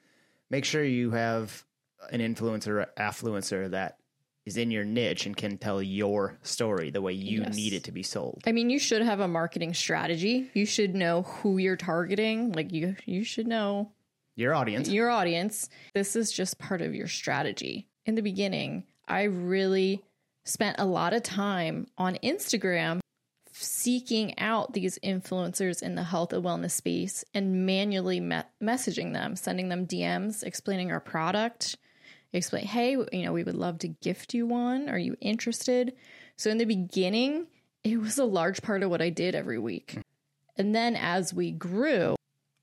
Make 0.51 0.65
sure 0.65 0.83
you 0.83 1.09
have 1.11 1.63
an 2.11 2.19
influencer 2.19 2.85
affluencer 2.99 3.71
that 3.71 3.97
is 4.45 4.57
in 4.57 4.69
your 4.69 4.85
niche 4.85 5.25
and 5.25 5.35
can 5.35 5.57
tell 5.57 5.81
your 5.81 6.37
story 6.43 6.91
the 6.91 7.01
way 7.01 7.13
you 7.13 7.41
Yes. 7.41 7.55
need 7.55 7.73
it 7.73 7.85
to 7.85 7.91
be 7.91 8.03
sold. 8.03 8.43
I 8.45 8.51
mean, 8.51 8.69
you 8.69 8.77
should 8.77 9.01
have 9.01 9.19
a 9.19 9.27
marketing 9.27 9.73
strategy. 9.73 10.51
You 10.53 10.67
should 10.67 10.93
know 10.93 11.23
who 11.23 11.57
you're 11.57 11.75
targeting. 11.77 12.51
Like 12.51 12.71
you 12.71 12.95
you 13.05 13.23
should 13.23 13.47
know 13.47 13.91
Your 14.35 14.53
audience. 14.53 14.89
your 14.89 15.09
audience. 15.09 15.69
This 15.93 16.15
is 16.15 16.31
just 16.31 16.59
part 16.59 16.81
of 16.81 16.93
your 16.93 17.07
strategy. 17.07 17.87
In 18.05 18.15
the 18.15 18.21
beginning, 18.21 18.83
I 19.07 19.23
really 19.23 20.03
spent 20.43 20.77
a 20.79 20.85
lot 20.85 21.13
of 21.13 21.23
time 21.23 21.87
on 21.97 22.17
Instagram 22.23 22.99
seeking 23.51 24.37
out 24.37 24.73
these 24.73 24.99
influencers 24.99 25.81
in 25.81 25.95
the 25.95 26.03
health 26.03 26.33
and 26.33 26.43
wellness 26.43 26.71
space 26.71 27.23
and 27.33 27.65
manually 27.65 28.19
me- 28.19 28.41
messaging 28.61 29.13
them, 29.13 29.35
sending 29.35 29.69
them 29.69 29.87
DMs, 29.87 30.43
explaining 30.43 30.91
our 30.91 30.99
product, 30.99 31.77
explain, 32.33 32.65
hey, 32.65 32.91
you 32.91 33.23
know, 33.23 33.31
we 33.31 33.43
would 33.43 33.55
love 33.55 33.79
to 33.79 33.87
gift 33.87 34.33
you 34.33 34.45
one. 34.45 34.89
Are 34.89 34.99
you 34.99 35.15
interested? 35.21 35.93
So 36.35 36.49
in 36.49 36.57
the 36.57 36.65
beginning, 36.65 37.47
it 37.83 37.97
was 37.97 38.17
a 38.17 38.25
large 38.25 38.61
part 38.61 38.83
of 38.83 38.89
what 38.89 39.01
I 39.01 39.09
did 39.09 39.35
every 39.35 39.59
week. 39.59 39.99
And 40.57 40.75
then 40.75 40.95
as 40.95 41.33
we 41.33 41.51
grew, 41.51 42.15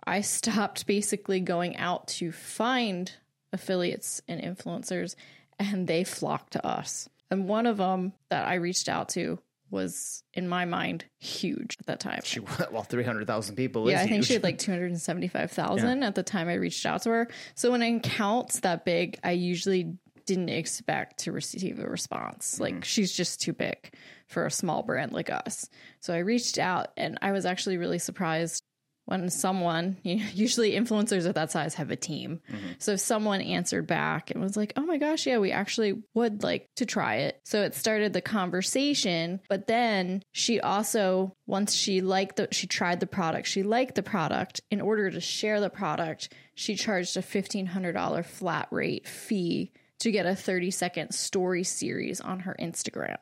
I 0.06 0.20
stopped 0.20 0.86
basically 0.86 1.40
going 1.40 1.76
out 1.76 2.08
to 2.08 2.32
find 2.32 3.12
affiliates 3.52 4.22
and 4.28 4.40
influencers, 4.40 5.14
and 5.58 5.86
they 5.86 6.04
flocked 6.04 6.54
to 6.54 6.66
us. 6.66 7.08
And 7.30 7.48
one 7.48 7.66
of 7.66 7.76
them 7.76 8.12
that 8.30 8.46
I 8.46 8.54
reached 8.54 8.88
out 8.88 9.08
to 9.10 9.38
was, 9.70 10.22
in 10.34 10.48
my 10.48 10.66
mind, 10.66 11.06
huge 11.18 11.78
at 11.80 11.86
that 11.86 12.00
time. 12.00 12.20
She, 12.24 12.40
well, 12.70 12.82
300,000 12.82 13.56
people 13.56 13.90
Yeah, 13.90 14.00
I 14.00 14.02
think 14.02 14.16
huge. 14.16 14.26
she 14.26 14.32
had 14.34 14.42
like 14.42 14.58
275,000 14.58 16.02
at 16.02 16.14
the 16.14 16.22
time 16.22 16.48
I 16.48 16.54
reached 16.54 16.84
out 16.84 17.02
to 17.02 17.10
her. 17.10 17.28
So 17.54 17.70
when 17.70 17.80
an 17.80 17.96
account's 17.96 18.60
that 18.60 18.84
big, 18.84 19.18
I 19.24 19.32
usually 19.32 19.96
didn't 20.26 20.50
expect 20.50 21.20
to 21.20 21.32
receive 21.32 21.78
a 21.78 21.88
response. 21.88 22.54
Mm-hmm. 22.54 22.62
Like 22.62 22.84
she's 22.84 23.12
just 23.12 23.40
too 23.40 23.52
big 23.52 23.94
for 24.28 24.46
a 24.46 24.50
small 24.50 24.82
brand 24.82 25.12
like 25.12 25.30
us. 25.30 25.68
So 26.00 26.14
I 26.14 26.18
reached 26.18 26.58
out 26.58 26.88
and 26.96 27.18
I 27.22 27.32
was 27.32 27.46
actually 27.46 27.76
really 27.76 27.98
surprised 27.98 28.61
when 29.04 29.28
someone, 29.30 29.96
usually 30.02 30.72
influencers 30.72 31.26
of 31.26 31.34
that 31.34 31.50
size 31.50 31.74
have 31.74 31.90
a 31.90 31.96
team. 31.96 32.40
Mm-hmm. 32.50 32.66
So 32.78 32.92
if 32.92 33.00
someone 33.00 33.40
answered 33.40 33.86
back 33.86 34.30
and 34.30 34.40
was 34.40 34.56
like, 34.56 34.72
oh 34.76 34.86
my 34.86 34.98
gosh, 34.98 35.26
yeah, 35.26 35.38
we 35.38 35.52
actually 35.52 36.02
would 36.14 36.42
like 36.42 36.68
to 36.76 36.86
try 36.86 37.16
it. 37.16 37.40
So 37.44 37.62
it 37.62 37.74
started 37.74 38.12
the 38.12 38.20
conversation. 38.20 39.40
But 39.48 39.66
then 39.66 40.22
she 40.32 40.60
also, 40.60 41.36
once 41.46 41.74
she 41.74 42.00
liked 42.00 42.36
the, 42.36 42.48
she 42.52 42.66
tried 42.66 43.00
the 43.00 43.06
product, 43.06 43.48
she 43.48 43.62
liked 43.62 43.94
the 43.96 44.02
product. 44.02 44.60
In 44.70 44.80
order 44.80 45.10
to 45.10 45.20
share 45.20 45.60
the 45.60 45.70
product, 45.70 46.32
she 46.54 46.74
charged 46.76 47.16
a 47.16 47.22
$1,500 47.22 48.24
flat 48.24 48.68
rate 48.70 49.08
fee 49.08 49.72
to 50.00 50.10
get 50.10 50.26
a 50.26 50.34
30 50.34 50.70
second 50.70 51.12
story 51.12 51.64
series 51.64 52.20
on 52.20 52.40
her 52.40 52.56
Instagram. 52.60 53.18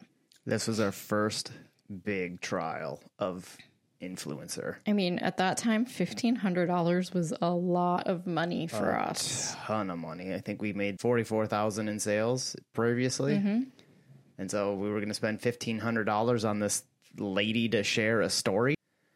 This 0.46 0.66
was 0.66 0.80
our 0.80 0.92
first 0.92 1.52
big 2.04 2.40
trial 2.40 3.00
of 3.18 3.56
influencer. 4.02 4.76
I 4.87 4.92
mean, 4.92 5.19
at 5.19 5.37
that 5.38 5.57
time, 5.59 5.85
$1,500 5.87 7.14
was 7.14 7.33
a 7.40 7.50
lot 7.50 8.07
of 8.07 8.26
money 8.26 8.66
for 8.66 8.99
us. 8.99 9.54
Ton 9.66 9.90
of 9.90 9.99
money. 9.99 10.35
I 10.35 10.38
think 10.40 10.62
we 10.62 10.73
made 10.73 11.00
forty 11.00 11.25
four 11.25 11.47
thousand 11.47 11.88
in 11.88 11.99
sales 11.99 12.57
previously, 12.73 13.35
Mm-hmm. 13.37 13.62
and 14.38 14.50
so 14.50 14.75
we 14.75 14.88
were 14.90 14.97
going 14.99 15.09
to 15.09 15.14
spend 15.14 15.40
fifteen 15.40 15.78
hundred 15.78 16.04
dollars 16.04 16.45
on 16.45 16.59
this 16.61 16.83
lady 17.19 17.69
to 17.71 17.83
share 17.83 18.21
a 18.21 18.30
story. 18.30 18.75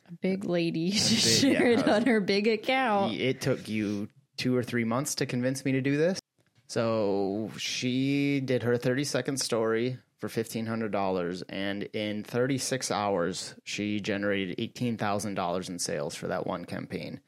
A 0.09 0.13
big 0.13 0.45
lady 0.45 0.91
shared 0.93 1.87
yeah. 1.87 1.95
on 1.95 2.07
her 2.07 2.21
big 2.21 2.47
account. 2.47 3.15
It 3.15 3.41
took 3.41 3.69
you 3.69 4.09
two 4.37 4.57
or 4.57 4.63
three 4.63 4.85
months 4.85 5.15
to 5.17 5.27
convince 5.27 5.65
me 5.65 5.73
to 5.73 5.81
do 5.81 5.97
this. 5.97 6.19
So 6.67 7.51
she 7.59 8.41
did 8.41 8.63
her 8.65 8.77
30 8.77 9.05
second 9.05 9.37
story 9.41 9.99
for 10.29 10.43
$1,500. 10.43 11.43
And 11.49 11.83
in 11.85 12.23
36 12.25 12.91
hours, 12.91 13.55
she 13.65 14.01
generated 14.01 14.59
$18,000 14.59 15.69
in 15.69 15.79
sales 15.79 16.15
for 16.15 16.29
that 16.29 16.47
one 16.47 16.65
campaign. 16.65 17.21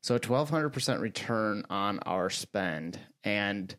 So 0.00 0.14
a 0.14 0.20
1200% 0.20 1.00
return 1.00 1.64
on 1.70 1.98
our 2.00 2.30
spend. 2.30 2.98
And 3.24 3.74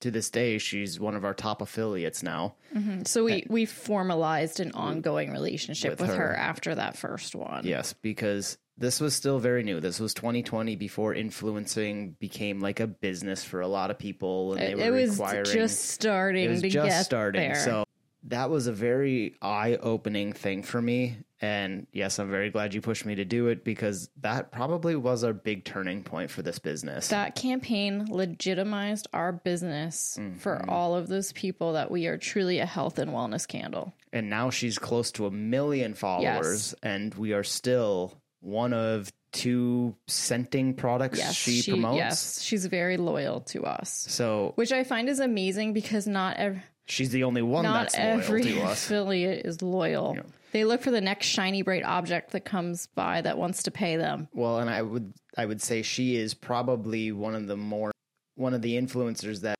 to 0.00 0.10
this 0.10 0.30
day, 0.30 0.58
she's 0.58 0.98
one 1.00 1.14
of 1.14 1.24
our 1.24 1.34
top 1.34 1.62
affiliates 1.62 2.22
now. 2.22 2.56
Mm-hmm. 2.74 3.02
So 3.04 3.24
we 3.24 3.46
we 3.48 3.64
formalized 3.66 4.58
an 4.60 4.72
ongoing 4.72 5.30
relationship 5.30 5.90
With 5.90 6.00
with, 6.00 6.10
her. 6.10 6.16
her. 6.28 6.34
after 6.36 6.74
that 6.74 6.96
first 6.96 7.34
one. 7.36 7.64
Yes, 7.64 7.92
because 7.94 8.58
this 8.76 9.00
was 9.00 9.14
still 9.14 9.38
very 9.38 9.62
new. 9.62 9.78
This 9.80 10.00
was 10.00 10.12
2020 10.14 10.74
before 10.76 11.14
influencing 11.14 12.16
became 12.18 12.60
like 12.60 12.80
a 12.80 12.86
business 12.88 13.44
for 13.44 13.60
a 13.60 13.68
lot 13.68 13.90
of 13.92 13.98
people, 13.98 14.54
and 14.54 14.60
they 14.60 14.72
It, 14.72 14.76
were 14.76 14.82
it 14.82 14.90
was 14.90 15.10
requiring. 15.18 15.44
just 15.44 15.80
starting 15.90 16.44
it 16.46 16.48
was 16.48 16.62
to 16.62 16.68
just 16.68 16.88
get 16.88 17.04
starting, 17.04 17.52
there. 17.52 17.60
so 17.64 17.84
that 18.24 18.50
was 18.50 18.66
a 18.66 18.72
very 18.72 19.34
eye-opening 19.42 20.32
thing 20.32 20.62
for 20.62 20.80
me. 20.80 21.16
And 21.40 21.88
yes, 21.92 22.20
I'm 22.20 22.30
very 22.30 22.50
glad 22.50 22.72
you 22.72 22.80
pushed 22.80 23.04
me 23.04 23.16
to 23.16 23.24
do 23.24 23.48
it 23.48 23.64
because 23.64 24.08
that 24.20 24.52
probably 24.52 24.94
was 24.94 25.24
our 25.24 25.32
big 25.32 25.64
turning 25.64 26.04
point 26.04 26.30
for 26.30 26.40
this 26.42 26.60
business. 26.60 27.08
that 27.08 27.34
campaign 27.34 28.06
legitimized 28.08 29.08
our 29.12 29.32
business 29.32 30.16
Mm-hmm. 30.20 30.38
for 30.38 30.64
all 30.70 30.94
of 30.94 31.08
those 31.08 31.32
people 31.32 31.72
that 31.72 31.90
we 31.90 32.06
are 32.06 32.16
truly 32.18 32.58
a 32.60 32.66
health 32.66 32.98
and 32.98 33.10
wellness 33.10 33.46
candle. 33.48 33.92
and 34.12 34.30
now 34.30 34.50
she's 34.50 34.78
close 34.78 35.10
to 35.12 35.26
a 35.26 35.30
million 35.30 35.94
followers, 35.94 36.74
and 36.82 37.12
we 37.14 37.32
are 37.32 37.42
still 37.44 38.16
one 38.40 38.72
of 38.72 39.12
two 39.32 39.96
scenting 40.08 40.74
products 40.74 41.18
Yes, 41.18 41.34
she, 41.34 41.62
promotes. 41.70 41.96
Yes, 41.96 42.42
she's 42.42 42.66
very 42.66 42.98
loyal 42.98 43.40
to 43.40 43.64
us, 43.64 44.04
So 44.08 44.52
which 44.56 44.70
I 44.72 44.84
find 44.84 45.08
is 45.08 45.20
amazing 45.20 45.72
because 45.72 46.06
not 46.06 46.36
ev- 46.36 46.62
she's 46.92 47.10
the 47.10 47.24
only 47.24 47.42
one 47.42 47.64
not 47.64 47.82
that's 47.92 47.96
loyal 47.98 48.08
every 48.20 48.42
to 48.44 48.62
us. 48.62 48.84
affiliate 48.86 49.44
is 49.46 49.62
loyal. 49.62 50.16
They 50.52 50.64
look 50.64 50.82
for 50.82 50.90
the 50.90 51.00
next 51.00 51.26
shiny 51.26 51.62
bright 51.62 51.82
object 51.82 52.32
that 52.32 52.44
comes 52.44 52.86
by 52.94 53.22
that 53.22 53.38
wants 53.38 53.62
to 53.64 53.70
pay 53.70 53.96
them. 53.96 54.28
Well, 54.34 54.58
and 54.58 54.68
I 54.68 54.82
would 54.82 55.14
I 55.36 55.46
would 55.46 55.62
say 55.62 55.82
she 55.82 56.16
is 56.16 56.34
probably 56.34 57.10
one 57.10 57.34
of 57.34 57.46
the 57.46 57.56
more 57.56 57.90
one 58.36 58.52
of 58.54 58.62
the 58.62 58.76
influencers 58.80 59.40
that 59.40 59.56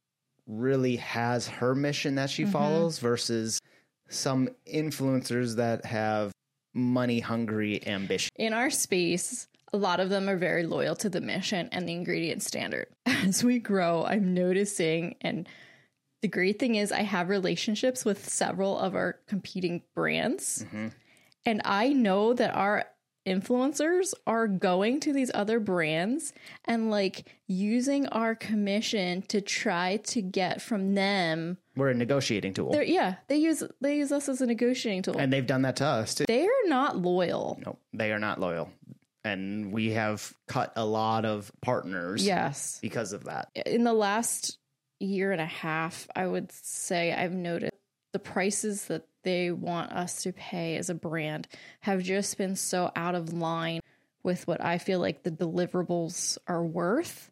really 0.47 0.97
has 0.97 1.49
her 1.49 1.75
mission 1.75 2.17
that 2.17 2.29
Mm-hmm. 2.29 2.45
she 2.47 2.53
follows 2.53 2.99
versus 2.99 3.59
some 4.09 4.51
influencers 4.71 5.57
that 5.57 5.85
have 5.87 6.33
money 6.75 7.21
hungry 7.21 7.87
ambition. 7.87 8.31
In 8.37 8.53
our 8.53 8.69
space, 8.71 9.49
a 9.73 9.79
lot 9.79 10.01
of 10.01 10.11
them 10.11 10.29
are 10.29 10.37
very 10.37 10.65
loyal 10.67 10.95
to 10.97 11.09
the 11.09 11.21
mission 11.23 11.69
and 11.73 11.89
the 11.89 11.93
ingredient 11.95 12.43
standard. 12.43 12.87
As 13.07 13.43
we 13.43 13.59
grow, 13.59 14.05
I'm 14.05 14.35
noticing, 14.35 15.17
and 15.23 15.49
the 16.23 16.29
great 16.29 16.59
thing 16.59 16.77
is, 16.77 16.91
I 16.93 17.03
have 17.03 17.29
relationships 17.29 18.05
with 18.05 18.29
several 18.29 18.79
of 18.79 18.95
our 18.95 19.19
competing 19.27 19.83
brands. 19.95 20.65
Mm-hmm. 20.67 20.89
And 21.45 21.61
I 21.65 21.89
know 21.93 22.33
that 22.35 22.55
our 22.55 22.85
influencers 23.27 24.15
are 24.27 24.49
going 24.49 25.01
to 25.01 25.13
these 25.13 25.31
other 25.35 25.61
brands 25.61 26.33
and 26.65 26.91
like 26.91 27.27
using 27.47 28.07
our 28.09 28.35
commission 28.35 29.23
to 29.23 29.41
try 29.41 29.97
to 29.99 30.21
get 30.23 30.61
from 30.61 30.95
them. 30.95 31.57
We're 31.77 31.91
a 31.91 31.95
negotiating 31.95 32.55
tool. 32.55 32.73
They're, 32.73 32.83
yeah, 32.83 33.17
they 33.29 33.37
use 33.37 33.63
they 33.81 33.99
use 33.99 34.13
us 34.13 34.29
as 34.29 34.41
a 34.41 34.47
negotiating 34.47 35.03
tool. 35.03 35.17
and 35.19 35.33
they've 35.33 35.47
done 35.47 35.63
that 35.63 35.77
to 35.77 35.87
us 35.87 36.15
too. 36.15 36.25
they 36.27 36.45
are 36.45 36.67
not 36.67 36.97
loyal. 36.99 37.61
No, 37.65 37.79
they 37.93 38.13
are 38.13 38.19
not 38.19 38.41
loyal. 38.41 38.71
And 39.25 39.73
we 39.73 39.93
have 39.93 40.35
cut 40.49 40.73
a 40.75 40.85
lot 40.85 41.25
of 41.25 41.53
partners 41.61 42.27
Yes. 42.27 42.79
because 42.83 43.13
of 43.13 43.25
that. 43.25 43.51
in 43.67 43.85
the 43.85 43.93
last 43.93 44.59
year 45.03 45.33
and 45.33 45.41
a 45.41 45.47
half, 45.47 46.09
I 46.15 46.27
would 46.27 46.53
say 46.53 47.13
I've 47.13 47.33
noticed 47.33 47.73
the 48.13 48.19
prices 48.19 48.87
that 48.87 49.07
they 49.23 49.51
want 49.51 49.93
us 49.93 50.23
to 50.23 50.33
pay 50.33 50.77
as 50.77 50.91
a 50.91 50.95
brand 50.95 51.49
have 51.81 52.03
just 52.03 52.37
been 52.39 52.57
so 52.57 52.91
out 52.95 53.15
of 53.15 53.33
line 53.33 53.81
with 54.23 54.47
what 54.47 54.63
I 54.63 54.79
feel 54.79 55.01
like 55.01 55.23
the 55.23 55.31
deliverables 55.31 56.39
are 56.47 56.65
worth. 56.65 57.31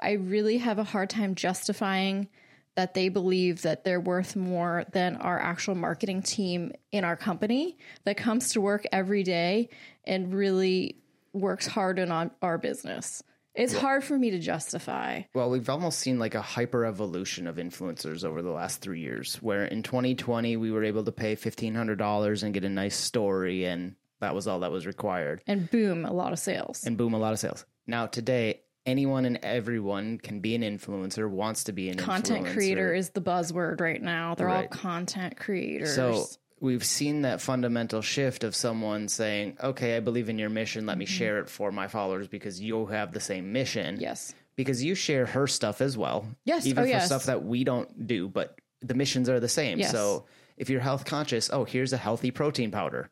I 0.00 0.12
really 0.12 0.58
have 0.58 0.78
a 0.78 0.84
hard 0.84 1.10
time 1.10 1.34
justifying 1.34 2.28
that 2.76 2.94
they 2.94 3.08
believe 3.08 3.62
that 3.62 3.82
they're 3.82 4.00
worth 4.00 4.36
more 4.36 4.84
than 4.92 5.16
our 5.16 5.40
actual 5.40 5.74
marketing 5.74 6.22
team 6.22 6.72
in 6.92 7.02
our 7.02 7.16
company 7.16 7.76
that 8.04 8.16
comes 8.16 8.52
to 8.52 8.60
work 8.60 8.86
every 8.92 9.24
day 9.24 9.68
and 10.04 10.32
really 10.32 10.96
works 11.32 11.66
hard 11.66 11.98
on 11.98 12.30
our 12.40 12.56
business. 12.56 13.22
It's 13.54 13.76
hard 13.76 14.04
for 14.04 14.16
me 14.16 14.30
to 14.30 14.38
justify. 14.38 15.22
Well, 15.34 15.50
we've 15.50 15.68
almost 15.68 15.98
seen 15.98 16.18
like 16.18 16.34
a 16.34 16.42
hyper 16.42 16.84
evolution 16.84 17.46
of 17.46 17.56
influencers 17.56 18.24
over 18.24 18.40
the 18.40 18.50
last 18.50 18.80
three 18.80 19.00
years, 19.00 19.36
where 19.36 19.64
in 19.64 19.82
2020 19.82 20.56
we 20.56 20.70
were 20.70 20.84
able 20.84 21.04
to 21.04 21.12
pay 21.12 21.34
$1,500 21.34 22.42
and 22.42 22.54
get 22.54 22.64
a 22.64 22.68
nice 22.68 22.96
story, 22.96 23.64
and 23.64 23.96
that 24.20 24.34
was 24.34 24.46
all 24.46 24.60
that 24.60 24.70
was 24.70 24.86
required. 24.86 25.42
And 25.46 25.70
boom, 25.70 26.04
a 26.04 26.12
lot 26.12 26.32
of 26.32 26.38
sales. 26.38 26.84
And 26.84 26.96
boom, 26.96 27.14
a 27.14 27.18
lot 27.18 27.32
of 27.32 27.38
sales. 27.38 27.64
Now, 27.86 28.06
today, 28.06 28.60
anyone 28.86 29.24
and 29.24 29.38
everyone 29.42 30.18
can 30.18 30.40
be 30.40 30.54
an 30.54 30.62
influencer, 30.62 31.28
wants 31.28 31.64
to 31.64 31.72
be 31.72 31.88
an 31.88 31.96
influencer. 31.96 32.04
content 32.04 32.46
influencer. 32.46 32.52
creator 32.54 32.94
is 32.94 33.10
the 33.10 33.20
buzzword 33.20 33.80
right 33.80 34.02
now. 34.02 34.34
They're 34.34 34.48
all 34.48 34.68
content 34.68 35.36
creators. 35.36 35.94
So 35.94 36.26
we've 36.60 36.84
seen 36.84 37.22
that 37.22 37.40
fundamental 37.40 38.02
shift 38.02 38.44
of 38.44 38.54
someone 38.54 39.08
saying, 39.08 39.56
okay, 39.62 39.96
I 39.96 40.00
believe 40.00 40.28
in 40.28 40.38
your 40.38 40.50
mission. 40.50 40.86
Let 40.86 40.98
me 40.98 41.04
Mm-hmm. 41.04 41.12
share 41.14 41.38
it 41.40 41.48
for 41.48 41.70
my 41.72 41.88
followers 41.88 42.28
because 42.28 42.60
you 42.60 42.86
have 42.86 43.12
the 43.12 43.20
same 43.20 43.52
mission. 43.52 43.98
yes. 44.00 44.34
because 44.56 44.82
you 44.82 44.94
share 44.96 45.24
her 45.26 45.46
stuff 45.46 45.80
as 45.80 45.96
well. 45.96 46.26
Yes. 46.44 46.66
Even 46.66 46.82
Oh, 46.82 46.86
for 46.86 46.88
yes. 46.90 47.06
stuff 47.06 47.26
that 47.26 47.44
we 47.44 47.62
don't 47.62 48.06
do, 48.08 48.28
but 48.28 48.58
the 48.82 48.94
missions 48.94 49.28
are 49.28 49.38
the 49.38 49.48
same. 49.48 49.78
Yes. 49.78 49.92
So 49.92 50.26
if 50.56 50.68
you're 50.68 50.80
health 50.80 51.04
conscious, 51.04 51.48
oh, 51.52 51.64
here's 51.64 51.92
a 51.92 51.96
healthy 51.96 52.32
protein 52.32 52.72
powder. 52.72 53.08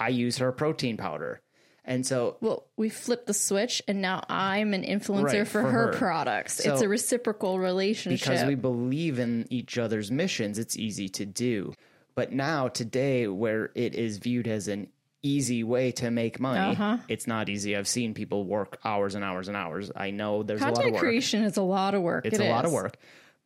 I 0.00 0.08
use 0.08 0.38
her 0.38 0.50
protein 0.50 0.96
powder. 0.96 1.40
And 1.84 2.04
so 2.04 2.36
Well, 2.40 2.66
we 2.76 2.88
flipped 2.88 3.26
the 3.26 3.34
switch 3.34 3.80
and 3.88 4.02
now 4.02 4.22
I'm 4.28 4.74
an 4.74 4.82
influencer 4.82 5.24
Right, 5.24 5.46
for, 5.48 5.62
for 5.62 5.70
her, 5.70 5.86
her. 5.86 5.92
products. 5.92 6.54
So- 6.62 6.72
it's 6.72 6.82
a 6.82 6.88
reciprocal 6.88 7.58
relationship. 7.60 8.20
because 8.28 8.44
we 8.46 8.56
believe 8.56 9.18
in 9.20 9.46
each 9.48 9.78
other's 9.78 10.10
missions, 10.10 10.58
it's 10.58 10.76
easy 10.76 11.08
to 11.10 11.24
do. 11.24 11.72
But 12.14 12.32
now 12.32 12.68
today 12.68 13.26
where 13.28 13.70
it 13.74 13.94
is 13.94 14.18
viewed 14.18 14.46
as 14.48 14.68
an 14.68 14.88
easy 15.22 15.62
way 15.64 15.92
to 15.92 16.10
make 16.10 16.40
money, 16.40 16.72
Uh-huh. 16.72 16.98
it's 17.08 17.26
not 17.26 17.48
easy. 17.48 17.76
I've 17.76 17.88
seen 17.88 18.14
people 18.14 18.44
work 18.44 18.78
hours 18.84 19.14
and 19.14 19.24
hours 19.24 19.48
and 19.48 19.56
hours. 19.56 19.90
I 19.94 20.10
know 20.10 20.42
there's 20.42 20.60
a 20.60 20.64
lot 20.64 20.70
of 20.72 20.76
content 20.76 20.94
work. 20.94 21.00
creation 21.02 21.44
is 21.44 21.56
a 21.56 21.62
lot 21.62 21.94
of 21.94 22.02
work. 22.02 22.24
It's 22.26 22.38
It 22.38 22.46
a 22.46 22.48
lot 22.50 22.64
of 22.64 22.72
work, 22.72 22.96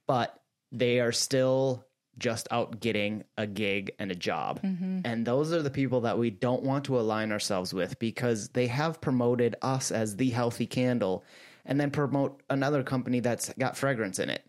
but 0.06 0.38
they 0.73 1.00
are 1.00 1.12
still 1.12 1.85
just 2.16 2.47
out 2.52 2.78
getting 2.78 3.25
a 3.37 3.44
gig 3.47 3.90
and 3.99 4.12
a 4.12 4.14
job. 4.14 4.62
Mm-hmm. 4.62 5.00
And 5.04 5.26
those 5.26 5.52
are 5.52 5.62
the 5.62 5.71
people 5.71 6.02
that 6.02 6.16
we 6.16 6.30
don't 6.30 6.62
want 6.62 6.85
to 6.85 6.99
align 7.00 7.33
ourselves 7.33 7.75
with 7.75 7.99
because 7.99 8.50
they 8.50 8.68
have 8.68 9.00
promoted 9.00 9.56
us 9.62 9.90
as 9.90 10.16
the 10.16 10.30
healthy 10.30 10.66
candle 10.66 11.25
and 11.66 11.80
then 11.80 11.90
promote 11.90 12.40
another 12.49 12.85
company 12.85 13.18
that's 13.18 13.52
got 13.59 13.76
fragrance 13.76 14.21
in 14.21 14.30
it. 14.30 14.44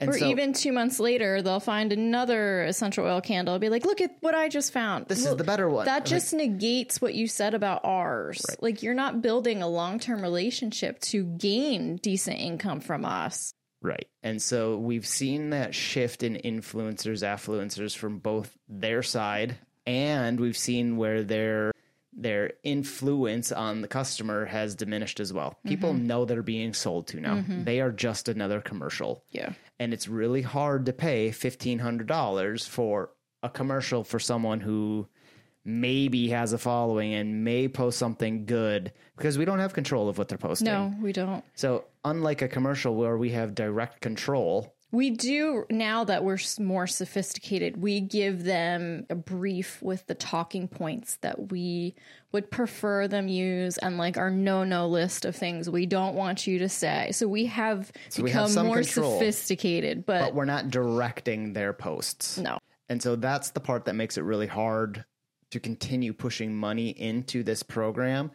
And 0.00 0.10
Or 0.10 0.18
so 0.18 0.26
even 0.28 0.52
two 0.52 0.72
months 0.72 1.00
later, 1.00 1.42
they'll 1.42 1.58
find 1.58 1.92
another 1.92 2.62
essential 2.64 3.04
oil 3.04 3.20
candle. 3.20 3.54
and 3.54 3.60
Be 3.60 3.68
like, 3.68 3.84
look 3.84 4.00
at 4.00 4.12
what 4.20 4.34
I 4.34 4.48
just 4.48 4.72
found. 4.72 5.06
this 5.06 5.22
Well, 5.24 5.32
is 5.32 5.38
the 5.38 5.44
better 5.44 5.68
one. 5.68 5.86
That 5.86 6.00
Like, 6.00 6.04
just 6.04 6.32
negates 6.32 7.00
what 7.00 7.14
you 7.14 7.26
said 7.26 7.54
about 7.54 7.80
ours. 7.84 8.44
Like 8.60 8.82
you're 8.82 8.94
not 8.94 9.22
building 9.22 9.60
a 9.60 9.68
long 9.68 9.98
term 9.98 10.22
relationship 10.22 11.00
to 11.00 11.24
gain 11.24 11.96
decent 11.96 12.38
income 12.38 12.78
from 12.80 13.04
us. 13.04 13.52
Right. 13.82 14.06
And 14.22 14.40
so 14.42 14.76
we've 14.78 15.06
seen 15.06 15.50
that 15.50 15.74
shift 15.74 16.22
in 16.22 16.34
influencers, 16.36 17.22
affluencers 17.22 17.96
from 17.96 18.18
both 18.18 18.56
their 18.68 19.02
side, 19.02 19.56
and 19.86 20.38
we've 20.40 20.56
seen 20.58 20.96
where 20.96 21.22
they're 21.22 21.72
their 22.18 22.52
influence 22.64 23.52
on 23.52 23.80
the 23.80 23.88
customer 23.88 24.44
has 24.44 24.74
diminished 24.74 25.20
as 25.20 25.32
well. 25.32 25.56
People 25.64 25.92
mm-hmm. 25.92 26.06
know 26.06 26.24
they're 26.24 26.42
being 26.42 26.74
sold 26.74 27.06
to 27.08 27.20
now. 27.20 27.36
Mm-hmm. 27.36 27.64
They 27.64 27.80
are 27.80 27.92
just 27.92 28.28
another 28.28 28.60
commercial. 28.60 29.24
Yeah. 29.30 29.52
And 29.78 29.94
it's 29.94 30.08
really 30.08 30.42
hard 30.42 30.86
to 30.86 30.92
pay 30.92 31.30
$1,500 31.30 32.68
for 32.68 33.10
a 33.42 33.48
commercial 33.48 34.02
for 34.02 34.18
someone 34.18 34.60
who 34.60 35.06
maybe 35.64 36.28
has 36.30 36.52
a 36.52 36.58
following 36.58 37.14
and 37.14 37.44
may 37.44 37.68
post 37.68 37.98
something 37.98 38.46
good 38.46 38.92
because 39.16 39.38
we 39.38 39.44
don't 39.44 39.58
have 39.58 39.74
control 39.74 40.08
of 40.08 40.18
what 40.18 40.28
they're 40.28 40.38
posting. 40.38 40.66
No, 40.66 40.94
we 41.00 41.12
don't. 41.12 41.44
So, 41.54 41.84
unlike 42.04 42.42
a 42.42 42.48
commercial 42.48 42.94
where 42.94 43.16
we 43.16 43.30
have 43.30 43.54
direct 43.54 44.00
control, 44.00 44.74
We 44.90 45.10
do 45.10 45.66
now 45.68 46.04
that 46.04 46.24
we're 46.24 46.38
more 46.58 46.86
sophisticated. 46.86 47.76
We 47.76 48.00
give 48.00 48.44
them 48.44 49.04
a 49.10 49.14
brief 49.14 49.82
with 49.82 50.06
the 50.06 50.14
talking 50.14 50.66
points 50.66 51.16
that 51.16 51.50
we 51.50 51.94
would 52.32 52.50
prefer 52.50 53.06
them 53.06 53.28
use 53.28 53.76
and 53.78 53.98
like 53.98 54.16
our 54.16 54.30
no-no 54.30 54.88
list 54.88 55.26
of 55.26 55.36
things 55.36 55.68
we 55.68 55.84
don't 55.84 56.14
want 56.14 56.46
you 56.46 56.58
to 56.60 56.70
say. 56.70 57.10
So 57.12 57.28
we 57.28 57.46
have 57.46 57.92
we 58.16 58.24
become 58.24 58.50
have 58.50 58.64
more 58.64 58.76
control. 58.76 59.18
sophisticated, 59.18 60.06
but, 60.06 60.20
but 60.20 60.34
we're 60.34 60.46
not 60.46 60.70
directing 60.70 61.52
their 61.52 61.74
posts. 61.74 62.38
no. 62.38 62.58
And 62.88 63.02
so 63.02 63.16
that's 63.16 63.50
the 63.50 63.60
part 63.60 63.84
that 63.84 63.94
makes 63.94 64.16
it 64.16 64.22
really 64.22 64.46
hard 64.46 65.04
to 65.50 65.60
continue 65.60 66.14
pushing 66.14 66.54
money 66.54 66.90
into 66.90 67.42
this 67.42 67.62
program. 67.62 68.30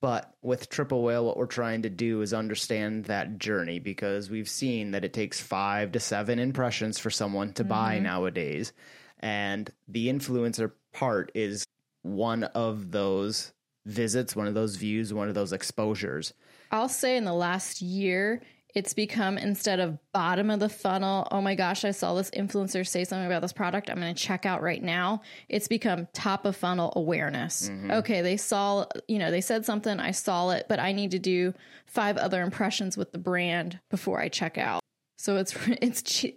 But 0.00 0.32
with 0.42 0.68
Triple 0.68 1.02
Whale, 1.02 1.24
what 1.24 1.36
we're 1.36 1.46
trying 1.46 1.82
to 1.82 1.90
do 1.90 2.22
is 2.22 2.32
understand 2.32 3.06
that 3.06 3.38
journey 3.38 3.80
because 3.80 4.30
we've 4.30 4.48
seen 4.48 4.92
that 4.92 5.04
it 5.04 5.12
takes 5.12 5.40
five 5.40 5.92
to 5.92 6.00
seven 6.00 6.38
impressions 6.38 6.98
for 6.98 7.10
someone 7.10 7.52
to 7.54 7.64
buy 7.64 7.96
mm-hmm. 7.96 8.04
nowadays. 8.04 8.72
And 9.18 9.70
the 9.88 10.08
influencer 10.08 10.70
part 10.92 11.32
is 11.34 11.66
one 12.02 12.44
of 12.44 12.92
those 12.92 13.52
visits, 13.86 14.36
one 14.36 14.46
of 14.46 14.54
those 14.54 14.76
views, 14.76 15.12
one 15.12 15.28
of 15.28 15.34
those 15.34 15.52
exposures. 15.52 16.32
I'll 16.70 16.88
say 16.88 17.16
in 17.16 17.24
the 17.24 17.32
last 17.32 17.80
year, 17.80 18.42
it's 18.78 18.94
become 18.94 19.38
instead 19.38 19.80
of 19.80 19.98
bottom 20.12 20.50
of 20.50 20.60
the 20.60 20.68
funnel, 20.68 21.26
oh 21.32 21.40
my 21.40 21.56
gosh, 21.56 21.84
I 21.84 21.90
saw 21.90 22.14
this 22.14 22.30
influencer 22.30 22.86
say 22.86 23.02
something 23.02 23.26
about 23.26 23.42
this 23.42 23.52
product. 23.52 23.90
I'm 23.90 23.98
going 23.98 24.14
to 24.14 24.22
check 24.22 24.46
out 24.46 24.62
right 24.62 24.80
now. 24.80 25.22
It's 25.48 25.66
become 25.66 26.06
top 26.12 26.44
of 26.44 26.54
funnel 26.54 26.92
awareness. 26.94 27.68
Okay, 27.90 28.22
they 28.22 28.36
saw, 28.36 28.86
you 29.08 29.18
know, 29.18 29.32
they 29.32 29.40
said 29.40 29.64
something, 29.64 29.98
I 29.98 30.12
saw 30.12 30.50
it, 30.50 30.66
but 30.68 30.78
I 30.78 30.92
need 30.92 31.10
to 31.10 31.18
do 31.18 31.54
five 31.86 32.16
other 32.18 32.40
impressions 32.40 32.96
with 32.96 33.10
the 33.10 33.18
brand 33.18 33.80
before 33.90 34.20
I 34.20 34.28
check 34.28 34.58
out. 34.58 34.80
So 35.16 35.38
it's, 35.38 35.56
it's, 35.82 36.02
che- 36.02 36.36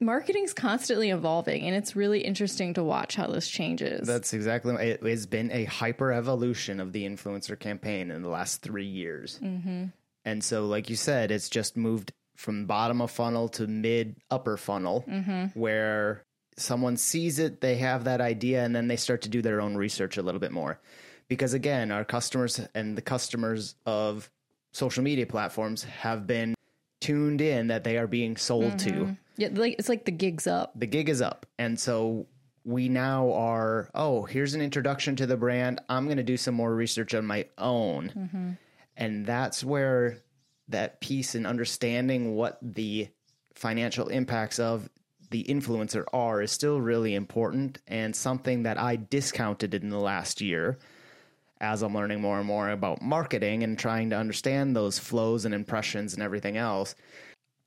marketing's 0.00 0.52
constantly 0.52 1.10
evolving 1.10 1.66
and 1.66 1.76
it's 1.76 1.94
really 1.94 2.20
interesting 2.22 2.74
to 2.74 2.82
watch 2.82 3.14
how 3.14 3.28
this 3.28 3.48
changes. 3.48 4.08
That's 4.08 4.32
exactly 4.32 4.74
it 4.74 5.04
has 5.04 5.26
been 5.26 5.52
a 5.52 5.66
hyper 5.66 6.10
evolution 6.10 6.80
of 6.80 6.92
the 6.92 7.06
influencer 7.06 7.56
campaign 7.56 8.10
in 8.10 8.22
the 8.22 8.28
last 8.28 8.60
three 8.60 8.86
years. 8.86 9.38
Mm-hmm. 9.40 9.84
And 10.24 10.42
so, 10.44 10.66
like 10.66 10.90
you 10.90 10.96
said, 10.96 11.30
it's 11.30 11.48
just 11.48 11.76
moved 11.76 12.12
from 12.36 12.66
bottom 12.66 13.00
of 13.00 13.10
funnel 13.10 13.48
to 13.50 13.66
mid 13.66 14.16
upper 14.30 14.56
funnel, 14.56 15.04
mm-hmm. 15.08 15.58
where 15.58 16.24
someone 16.56 16.96
sees 16.96 17.38
it, 17.38 17.60
they 17.60 17.76
have 17.76 18.04
that 18.04 18.20
idea, 18.20 18.64
and 18.64 18.74
then 18.74 18.88
they 18.88 18.96
start 18.96 19.22
to 19.22 19.28
do 19.28 19.42
their 19.42 19.60
own 19.60 19.76
research 19.76 20.16
a 20.16 20.22
little 20.22 20.40
bit 20.40 20.52
more. 20.52 20.80
Because 21.28 21.54
again, 21.54 21.90
our 21.90 22.04
customers 22.04 22.60
and 22.74 22.96
the 22.96 23.02
customers 23.02 23.76
of 23.86 24.30
social 24.72 25.02
media 25.02 25.26
platforms 25.26 25.84
have 25.84 26.26
been 26.26 26.54
tuned 27.00 27.40
in 27.40 27.68
that 27.68 27.84
they 27.84 27.96
are 27.96 28.06
being 28.06 28.36
sold 28.36 28.78
to 28.78 28.90
mm-hmm. 28.90 29.12
yeah, 29.36 29.48
like 29.52 29.76
it's 29.78 29.88
like 29.88 30.04
the 30.04 30.10
gigs 30.10 30.46
up. 30.46 30.72
the 30.78 30.86
gig 30.86 31.08
is 31.08 31.22
up. 31.22 31.46
And 31.58 31.78
so 31.78 32.26
we 32.64 32.88
now 32.88 33.32
are, 33.32 33.88
oh, 33.94 34.24
here's 34.24 34.54
an 34.54 34.60
introduction 34.60 35.16
to 35.16 35.26
the 35.26 35.36
brand. 35.36 35.80
I'm 35.88 36.04
going 36.04 36.18
to 36.18 36.22
do 36.22 36.36
some 36.36 36.54
more 36.54 36.74
research 36.74 37.14
on 37.14 37.26
my 37.26 37.46
own. 37.56 38.12
Mm-hmm. 38.16 38.50
And 39.00 39.26
that's 39.26 39.64
where 39.64 40.18
that 40.68 41.00
piece 41.00 41.34
and 41.34 41.46
understanding 41.46 42.36
what 42.36 42.58
the 42.62 43.08
financial 43.54 44.08
impacts 44.08 44.58
of 44.58 44.88
the 45.30 45.44
influencer 45.44 46.04
are 46.12 46.42
is 46.42 46.52
still 46.52 46.80
really 46.80 47.14
important 47.14 47.78
and 47.88 48.14
something 48.14 48.64
that 48.64 48.78
I 48.78 48.96
discounted 48.96 49.74
in 49.74 49.88
the 49.88 49.98
last 49.98 50.40
year 50.40 50.78
as 51.60 51.82
I'm 51.82 51.94
learning 51.94 52.20
more 52.20 52.38
and 52.38 52.46
more 52.46 52.70
about 52.70 53.02
marketing 53.02 53.62
and 53.62 53.78
trying 53.78 54.10
to 54.10 54.16
understand 54.16 54.74
those 54.74 54.98
flows 54.98 55.44
and 55.44 55.54
impressions 55.54 56.14
and 56.14 56.22
everything 56.22 56.56
else. 56.56 56.94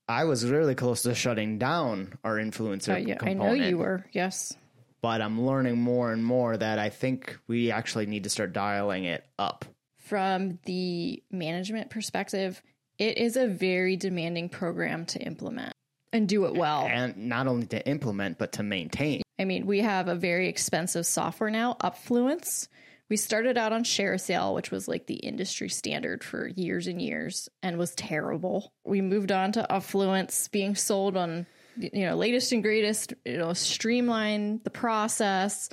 I 0.10 0.26
was 0.26 0.46
really 0.46 0.76
close 0.76 1.04
to 1.04 1.16
shutting 1.16 1.58
down 1.58 2.18
our 2.24 2.36
influencer 2.36 2.96
Uh, 2.96 2.98
yeah, 2.98 3.18
I 3.22 3.34
know 3.34 3.54
you 3.54 3.78
were. 3.78 4.06
Yes. 4.12 4.54
but 5.02 5.22
I'm 5.22 5.46
learning 5.46 5.80
more 5.80 6.12
and 6.12 6.24
more 6.24 6.56
that 6.58 6.80
I 6.80 6.90
think 6.90 7.38
we 7.48 7.72
actually 7.72 8.06
need 8.06 8.24
to 8.24 8.30
start 8.30 8.54
dialing 8.54 9.04
it 9.04 9.26
up. 9.38 9.66
From 10.04 10.60
the 10.66 11.24
management 11.32 11.90
perspective, 11.90 12.62
it 12.98 13.18
is 13.18 13.38
a 13.38 13.48
very 13.48 13.96
demanding 13.96 14.50
program 14.50 15.06
to 15.08 15.20
implement 15.20 15.74
and 16.12 16.28
do 16.28 16.46
it 16.46 16.54
well. 16.54 16.86
And 16.86 17.18
not 17.30 17.48
only 17.48 17.66
to 17.68 17.88
implement, 17.88 18.38
but 18.38 18.54
to 18.54 18.64
maintain. 18.64 19.24
I 19.40 19.46
mean, 19.46 19.66
we 19.66 19.80
have 19.80 20.08
a 20.08 20.16
very 20.16 20.48
expensive 20.48 21.06
software 21.06 21.50
now, 21.50 21.76
Upfluence. 21.82 22.68
We 23.10 23.18
started 23.18 23.58
out 23.58 23.74
on 23.74 23.84
ShareSale, 23.84 24.56
which 24.56 24.72
was 24.72 24.88
like 24.88 25.08
the 25.08 25.16
industry 25.16 25.70
standard 25.70 26.24
for 26.24 26.48
years 26.48 26.88
and 26.88 27.02
years 27.02 27.50
and 27.62 27.78
was 27.78 27.94
terrible. 27.96 28.72
We 28.86 29.02
moved 29.02 29.32
on 29.32 29.52
to 29.54 29.68
Upfluence 29.70 30.50
being 30.52 30.76
sold 30.76 31.18
on 31.18 31.46
you 31.76 32.06
know, 32.06 32.16
latest 32.16 32.52
and 32.52 32.64
greatest, 32.64 33.14
you 33.26 33.38
know, 33.38 33.54
streamline 33.54 34.62
the 34.64 34.70
process, 34.70 35.70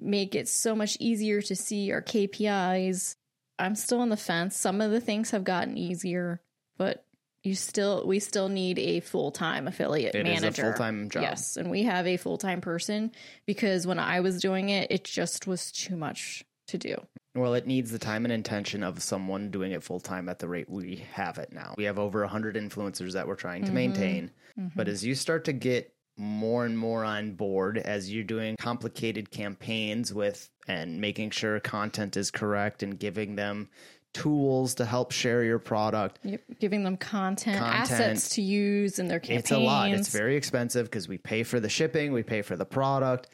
make 0.00 0.34
it 0.34 0.48
so 0.48 0.74
much 0.74 0.96
easier 0.98 1.42
to 1.42 1.54
see 1.54 1.92
our 1.92 2.02
KPIs. 2.02 3.16
I'm 3.62 3.74
still 3.74 4.00
on 4.00 4.08
the 4.08 4.16
fence. 4.16 4.56
Some 4.56 4.80
of 4.80 4.90
the 4.90 5.00
things 5.00 5.30
have 5.30 5.44
gotten 5.44 5.76
easier, 5.78 6.40
but 6.76 7.04
you 7.42 7.54
still 7.54 8.06
we 8.06 8.18
still 8.18 8.48
need 8.48 8.78
a 8.78 9.00
full-time 9.00 9.66
affiliate 9.66 10.14
manager. 10.14 10.46
It 10.46 10.52
is 10.52 10.58
a 10.58 10.62
full-time 10.62 11.10
job. 11.10 11.22
Yes, 11.22 11.56
and 11.56 11.70
we 11.70 11.84
have 11.84 12.06
a 12.06 12.16
full-time 12.16 12.60
person 12.60 13.12
because 13.46 13.86
when 13.86 13.98
I 13.98 14.20
was 14.20 14.40
doing 14.40 14.68
it, 14.68 14.90
it 14.90 15.04
just 15.04 15.46
was 15.46 15.72
too 15.72 15.96
much 15.96 16.44
to 16.68 16.78
do. 16.78 16.96
Well, 17.34 17.54
it 17.54 17.66
needs 17.66 17.90
the 17.90 17.98
time 17.98 18.24
and 18.24 18.32
intention 18.32 18.82
of 18.82 19.02
someone 19.02 19.50
doing 19.50 19.72
it 19.72 19.82
full 19.82 20.00
time 20.00 20.28
at 20.28 20.38
the 20.38 20.48
rate 20.48 20.68
we 20.68 21.04
have 21.12 21.38
it 21.38 21.52
now. 21.52 21.74
We 21.78 21.84
have 21.84 21.98
over 21.98 22.20
100 22.20 22.56
influencers 22.56 23.12
that 23.12 23.26
we're 23.26 23.36
trying 23.36 23.62
to 23.62 23.66
mm-hmm. 23.68 23.74
maintain. 23.74 24.30
Mm-hmm. 24.58 24.76
But 24.76 24.88
as 24.88 25.04
you 25.04 25.14
start 25.14 25.44
to 25.46 25.52
get 25.52 25.94
more 26.16 26.64
and 26.66 26.78
more 26.78 27.04
on 27.04 27.32
board 27.32 27.78
as 27.78 28.12
you're 28.12 28.24
doing 28.24 28.56
complicated 28.58 29.30
campaigns 29.30 30.12
with 30.12 30.48
and 30.68 31.00
making 31.00 31.30
sure 31.30 31.58
content 31.60 32.16
is 32.16 32.30
correct 32.30 32.82
and 32.82 32.98
giving 32.98 33.36
them 33.36 33.68
tools 34.12 34.74
to 34.74 34.84
help 34.84 35.10
share 35.10 35.42
your 35.42 35.58
product, 35.58 36.18
Yep, 36.22 36.42
giving 36.60 36.84
them 36.84 36.96
content, 36.98 37.58
Content. 37.58 37.90
assets 37.90 38.28
to 38.30 38.42
use 38.42 38.98
in 38.98 39.08
their 39.08 39.20
campaigns. 39.20 39.44
It's 39.44 39.50
a 39.52 39.58
lot. 39.58 39.90
It's 39.90 40.08
very 40.12 40.36
expensive 40.36 40.86
because 40.86 41.08
we 41.08 41.16
pay 41.18 41.42
for 41.42 41.60
the 41.60 41.70
shipping, 41.70 42.12
we 42.12 42.22
pay 42.22 42.42
for 42.42 42.54
the 42.56 42.66
product. 42.66 43.28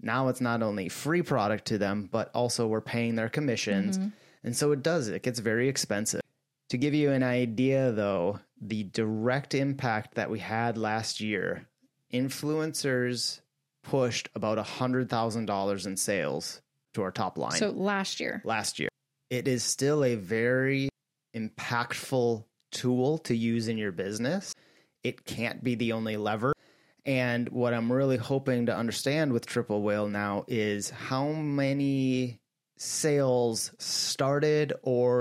Now 0.00 0.28
it's 0.28 0.40
not 0.40 0.62
only 0.62 0.88
free 0.88 1.22
product 1.22 1.66
to 1.66 1.78
them, 1.78 2.08
but 2.10 2.30
also 2.34 2.66
we're 2.66 2.80
paying 2.80 3.14
their 3.14 3.28
commissions. 3.28 3.98
Mm-hmm. 3.98 4.08
And 4.44 4.56
so 4.56 4.72
it 4.72 4.82
does, 4.82 5.08
it 5.08 5.22
gets 5.22 5.38
very 5.38 5.68
expensive. 5.68 6.20
To 6.70 6.76
give 6.76 6.94
you 6.94 7.10
an 7.12 7.22
idea, 7.22 7.92
though, 7.92 8.40
the 8.60 8.84
direct 8.84 9.54
impact 9.54 10.14
that 10.14 10.30
we 10.30 10.38
had 10.40 10.76
last 10.76 11.20
year, 11.20 11.66
influencers 12.12 13.40
pushed 13.82 14.28
about 14.34 14.58
$100,000 14.58 15.86
in 15.86 15.96
sales 15.96 16.60
to 16.94 17.02
our 17.02 17.10
top 17.10 17.38
line 17.38 17.52
so 17.52 17.70
last 17.70 18.20
year. 18.20 18.40
last 18.44 18.78
year. 18.78 18.88
It 19.30 19.46
is 19.46 19.62
still 19.62 20.04
a 20.04 20.14
very 20.14 20.88
impactful 21.36 22.44
tool 22.72 23.18
to 23.18 23.36
use 23.36 23.68
in 23.68 23.78
your 23.78 23.92
business. 23.92 24.54
It 25.02 25.24
can't 25.24 25.62
be 25.62 25.74
the 25.74 25.92
only 25.92 26.16
lever. 26.16 26.52
And 27.04 27.48
what 27.50 27.72
I'm 27.72 27.90
really 27.90 28.16
hoping 28.16 28.66
to 28.66 28.76
understand 28.76 29.32
with 29.32 29.46
Triple 29.46 29.82
Whale 29.82 30.08
now 30.08 30.44
is 30.48 30.90
how 30.90 31.28
many 31.28 32.40
sales 32.76 33.72
started 33.78 34.74
or 34.82 35.20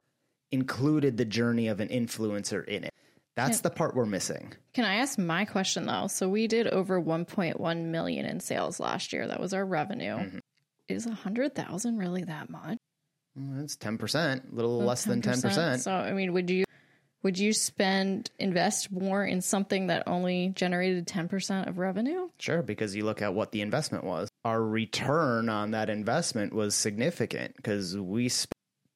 included 0.51 1.17
the 1.17 1.25
journey 1.25 1.67
of 1.67 1.79
an 1.79 1.89
influencer 1.89 2.65
in 2.65 2.83
it. 2.83 2.93
That's 3.37 3.61
the 3.61 3.69
part 3.69 3.95
we're 3.95 4.07
missing. 4.07 4.53
Can 4.73 4.83
I 4.83 4.95
ask 4.95 5.17
my 5.19 5.45
question 5.45 5.85
though? 5.85 6.07
So 6.07 6.27
we 6.27 6.47
did 6.47 6.67
over 6.67 6.99
1.1 6.99 7.85
million 7.85 8.25
in 8.25 8.39
sales 8.39 8.79
last 8.79 9.13
year. 9.13 9.27
That 9.27 9.39
was 9.39 9.53
our 9.53 9.63
revenue. 9.63 10.15
Mm-hmm. 10.15 10.37
Is 10.89 11.05
a 11.05 11.13
hundred 11.13 11.53
thousand 11.53 11.97
really 11.97 12.23
that 12.23 12.49
much? 12.49 12.77
It's 13.59 13.77
10%, 13.77 14.51
a 14.51 14.55
little 14.55 14.79
less 14.79 15.03
than 15.05 15.21
10%. 15.21 15.79
So 15.79 15.91
I 15.91 16.13
mean, 16.13 16.33
would 16.33 16.49
you 16.49 16.65
would 17.21 17.37
you 17.37 17.53
spend 17.53 18.31
invest 18.39 18.91
more 18.91 19.23
in 19.23 19.41
something 19.41 19.87
that 19.87 20.07
only 20.07 20.49
generated 20.55 21.05
ten 21.05 21.27
percent 21.27 21.67
of 21.67 21.77
revenue? 21.77 22.29
Sure, 22.39 22.61
because 22.61 22.95
you 22.95 23.05
look 23.05 23.21
at 23.21 23.33
what 23.33 23.51
the 23.51 23.61
investment 23.61 24.03
was. 24.03 24.29
Our 24.45 24.63
return 24.63 25.49
on 25.49 25.71
that 25.71 25.89
investment 25.89 26.53
was 26.53 26.73
significant 26.73 27.55
because 27.57 27.97
we 27.97 28.29
spent 28.29 28.53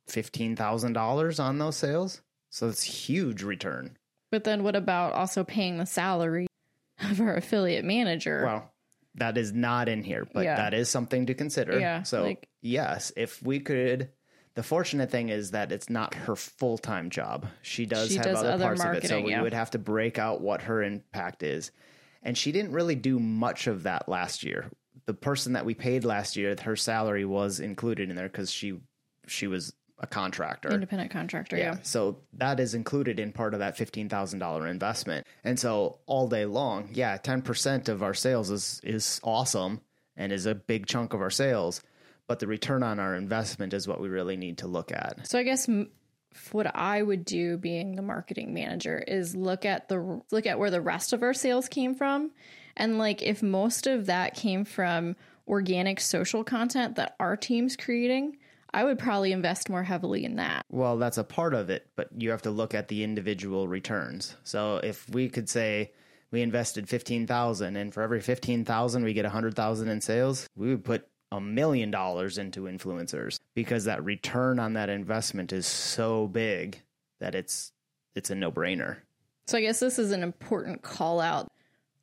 fifteen 0.07 0.55
thousand 0.55 0.93
dollars 0.93 1.39
on 1.39 1.57
those 1.57 1.75
sales. 1.75 2.21
So 2.51 2.69
it's 2.69 2.83
huge 2.83 3.43
return. 3.43 3.97
But 4.31 4.43
then 4.45 4.63
what 4.63 4.75
about 4.75 5.13
also 5.13 5.43
paying 5.43 5.77
the 5.77 5.85
salary 5.85 6.47
of 7.09 7.19
our 7.19 7.35
affiliate 7.35 7.85
manager? 7.85 8.43
Well, 8.45 8.73
that 9.15 9.37
is 9.37 9.51
not 9.51 9.89
in 9.89 10.03
here, 10.03 10.25
but 10.33 10.45
Yeah. 10.45 10.55
that 10.55 10.73
is 10.73 10.89
something 10.89 11.25
to 11.25 11.33
consider. 11.33 11.79
Yeah, 11.79 12.03
So 12.03 12.23
like- 12.23 12.47
yes, 12.61 13.11
if 13.15 13.41
we 13.43 13.59
could. 13.59 14.09
The 14.53 14.63
fortunate 14.63 15.09
thing 15.09 15.29
is 15.29 15.51
that 15.51 15.71
it's 15.71 15.89
not 15.89 16.13
her 16.13 16.35
full 16.35 16.77
time 16.77 17.09
job. 17.09 17.45
She 17.61 17.85
does 17.85 18.09
She 18.09 18.15
have 18.15 18.25
does 18.25 18.39
other, 18.39 18.49
other 18.51 18.65
parts 18.65 18.83
of 18.83 18.93
it, 18.95 19.07
so 19.07 19.21
we 19.21 19.31
yeah. 19.31 19.41
would 19.41 19.53
have 19.53 19.71
to 19.71 19.79
break 19.79 20.19
out 20.19 20.41
what 20.41 20.63
her 20.63 20.83
impact 20.83 21.41
is. 21.41 21.71
And 22.21 22.37
she 22.37 22.51
didn't 22.51 22.73
really 22.73 22.95
do 22.95 23.17
much 23.17 23.67
of 23.67 23.83
that 23.83 24.09
last 24.09 24.43
year. 24.43 24.69
The 25.05 25.13
person 25.13 25.53
that 25.53 25.65
we 25.65 25.73
paid 25.73 26.03
last 26.03 26.35
year, 26.35 26.53
her 26.63 26.75
salary 26.75 27.23
was 27.23 27.61
included 27.61 28.09
in 28.09 28.15
there 28.17 28.27
because 28.27 28.51
she 28.51 28.79
she 29.27 29.47
was 29.47 29.73
a 30.01 30.07
contractor. 30.07 30.69
Independent 30.69 31.11
contractor. 31.11 31.57
Yeah. 31.57 31.77
So 31.83 32.17
that 32.33 32.59
is 32.59 32.73
included 32.73 33.19
in 33.19 33.31
part 33.31 33.53
of 33.53 33.59
that 33.59 33.77
fifteen 33.77 34.09
thousand 34.09 34.39
dollar 34.39 34.67
investment. 34.67 35.25
And 35.43 35.59
so 35.59 35.99
all 36.07 36.27
day 36.27 36.45
long, 36.45 36.89
yeah, 36.91 37.17
ten 37.17 37.41
percent 37.41 37.87
of 37.87 38.03
our 38.03 38.13
sales 38.13 38.49
is 38.49 38.81
is 38.83 39.21
awesome 39.23 39.81
and 40.17 40.33
is 40.33 40.45
a 40.47 40.55
big 40.55 40.87
chunk 40.87 41.13
of 41.13 41.21
our 41.21 41.29
sales. 41.29 41.81
But 42.27 42.39
the 42.39 42.47
return 42.47 42.83
on 42.83 42.99
our 42.99 43.15
investment 43.15 43.73
is 43.73 43.87
what 43.87 44.01
we 44.01 44.09
really 44.09 44.37
need 44.37 44.59
to 44.59 44.67
look 44.67 44.91
at. 44.91 45.27
So 45.27 45.37
I 45.37 45.43
guess 45.43 45.69
m- 45.69 45.91
what 46.51 46.75
I 46.75 47.01
would 47.01 47.25
do, 47.25 47.57
being 47.57 47.95
the 47.95 48.01
marketing 48.01 48.53
manager, 48.53 49.03
is 49.05 49.35
look 49.35 49.65
at 49.65 49.87
the 49.87 50.21
look 50.31 50.47
at 50.47 50.57
where 50.57 50.71
the 50.71 50.81
rest 50.81 51.13
of 51.13 51.23
our 51.23 51.33
sales 51.33 51.67
came 51.67 51.93
from, 51.93 52.31
and 52.75 52.97
like 52.97 53.21
if 53.21 53.43
most 53.43 53.85
of 53.85 54.07
that 54.07 54.33
came 54.33 54.65
from 54.65 55.15
organic 55.47 55.99
social 55.99 56.43
content 56.43 56.95
that 56.95 57.15
our 57.19 57.35
team's 57.35 57.75
creating, 57.75 58.37
I 58.73 58.83
would 58.83 58.99
probably 58.99 59.31
invest 59.31 59.69
more 59.69 59.83
heavily 59.83 60.23
in 60.23 60.37
that. 60.37 60.65
Well, 60.69 60.97
that's 60.97 61.17
a 61.17 61.23
part 61.23 61.53
of 61.53 61.69
it, 61.69 61.87
but 61.95 62.09
you 62.17 62.31
have 62.31 62.43
to 62.43 62.51
look 62.51 62.73
at 62.73 62.87
the 62.87 63.03
individual 63.03 63.67
returns. 63.67 64.37
So 64.43 64.77
if 64.77 65.09
we 65.09 65.29
could 65.29 65.49
say 65.49 65.91
we 66.31 66.41
invested 66.41 66.87
15,000 66.87 67.75
and 67.75 67.93
for 67.93 68.01
every 68.01 68.21
15,000 68.21 69.03
we 69.03 69.13
get 69.13 69.25
100,000 69.25 69.87
in 69.89 70.01
sales, 70.01 70.47
we 70.55 70.69
would 70.69 70.85
put 70.85 71.07
a 71.31 71.41
million 71.41 71.91
dollars 71.91 72.37
into 72.37 72.63
influencers 72.63 73.39
because 73.55 73.85
that 73.85 74.03
return 74.03 74.59
on 74.59 74.73
that 74.73 74.89
investment 74.89 75.53
is 75.53 75.65
so 75.65 76.27
big 76.27 76.81
that 77.19 77.35
it's 77.35 77.71
it's 78.15 78.29
a 78.29 78.35
no-brainer. 78.35 78.97
So 79.47 79.57
I 79.57 79.61
guess 79.61 79.79
this 79.79 79.97
is 79.97 80.11
an 80.11 80.23
important 80.23 80.81
call 80.81 81.21
out. 81.21 81.51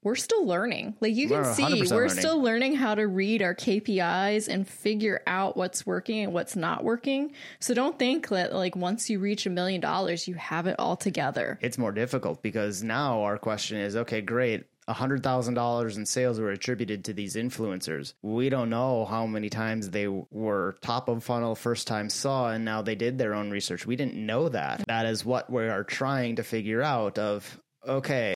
We're 0.02 0.14
still 0.16 0.46
learning. 0.46 0.96
Like 1.00 1.14
you 1.14 1.28
can 1.28 1.38
We're 1.38 1.54
see, 1.54 1.62
we're 1.62 1.84
learning. 1.84 2.10
still 2.10 2.40
learning 2.40 2.74
how 2.76 2.94
to 2.94 3.06
read 3.06 3.42
our 3.42 3.54
KPIs 3.54 4.48
and 4.48 4.66
figure 4.66 5.20
out 5.26 5.56
what's 5.56 5.84
working 5.84 6.20
and 6.20 6.32
what's 6.32 6.56
not 6.56 6.84
working. 6.84 7.32
So 7.60 7.74
don't 7.74 7.98
think 7.98 8.28
that 8.28 8.54
like 8.54 8.76
once 8.76 9.10
you 9.10 9.18
reach 9.18 9.46
a 9.46 9.50
million 9.50 9.80
dollars, 9.80 10.28
you 10.28 10.34
have 10.34 10.66
it 10.66 10.76
all 10.78 10.96
together. 10.96 11.58
It's 11.60 11.78
more 11.78 11.92
difficult 11.92 12.42
because 12.42 12.82
now 12.82 13.22
our 13.22 13.38
question 13.38 13.78
is 13.78 13.96
okay, 13.96 14.20
great. 14.20 14.64
$100,000 14.88 15.96
in 15.96 16.06
sales 16.06 16.40
were 16.40 16.50
attributed 16.50 17.04
to 17.04 17.12
these 17.12 17.36
influencers. 17.36 18.14
We 18.22 18.48
don't 18.48 18.70
know 18.70 19.04
how 19.04 19.26
many 19.26 19.50
times 19.50 19.90
they 19.90 20.08
were 20.08 20.76
top 20.80 21.08
of 21.08 21.22
funnel 21.22 21.54
first 21.54 21.86
time 21.86 22.08
saw 22.08 22.50
and 22.50 22.64
now 22.64 22.80
they 22.80 22.94
did 22.94 23.18
their 23.18 23.34
own 23.34 23.50
research. 23.50 23.84
We 23.84 23.96
didn't 23.96 24.14
know 24.14 24.48
that. 24.48 24.84
That 24.86 25.04
is 25.04 25.26
what 25.26 25.50
we 25.50 25.68
are 25.68 25.84
trying 25.84 26.36
to 26.36 26.42
figure 26.42 26.82
out 26.82 27.18
of 27.18 27.60
okay, 27.86 28.34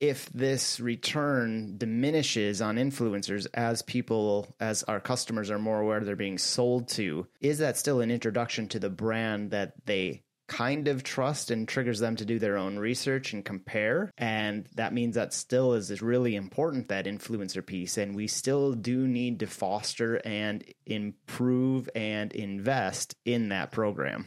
if 0.00 0.28
this 0.32 0.80
return 0.80 1.76
diminishes 1.76 2.62
on 2.62 2.76
influencers 2.76 3.46
as 3.54 3.82
people 3.82 4.54
as 4.58 4.82
our 4.84 5.00
customers 5.00 5.50
are 5.50 5.58
more 5.58 5.80
aware 5.80 6.00
they're 6.00 6.16
being 6.16 6.38
sold 6.38 6.88
to, 6.88 7.26
is 7.40 7.58
that 7.58 7.76
still 7.76 8.00
an 8.00 8.10
introduction 8.10 8.66
to 8.68 8.78
the 8.78 8.90
brand 8.90 9.50
that 9.50 9.74
they 9.84 10.22
kind 10.50 10.88
of 10.88 11.04
trust 11.04 11.52
and 11.52 11.68
triggers 11.68 12.00
them 12.00 12.16
to 12.16 12.24
do 12.24 12.40
their 12.40 12.56
own 12.56 12.76
research 12.76 13.32
and 13.32 13.44
compare. 13.44 14.10
And 14.18 14.66
that 14.74 14.92
means 14.92 15.14
that 15.14 15.32
still 15.32 15.74
is 15.74 16.02
really 16.02 16.34
important, 16.34 16.88
that 16.88 17.04
influencer 17.04 17.64
piece. 17.64 17.96
And 17.96 18.16
we 18.16 18.26
still 18.26 18.72
do 18.72 19.06
need 19.06 19.38
to 19.40 19.46
foster 19.46 20.16
and 20.24 20.64
improve 20.86 21.88
and 21.94 22.32
invest 22.32 23.14
in 23.24 23.50
that 23.50 23.70
program. 23.70 24.26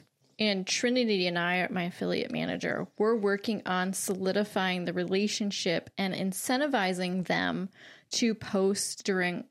And 0.49 0.67
Trinity 0.67 1.27
and 1.27 1.38
I, 1.38 1.67
my 1.69 1.84
affiliate 1.84 2.32
manager, 2.32 2.88
we're 2.97 3.15
working 3.15 3.62
on 3.65 3.93
solidifying 3.93 4.86
the 4.86 4.93
relationship 4.93 5.89
and 5.97 6.13
incentivizing 6.13 7.25
them 7.25 7.69
to 8.12 8.36
post 8.36 9.06
during 9.06 9.45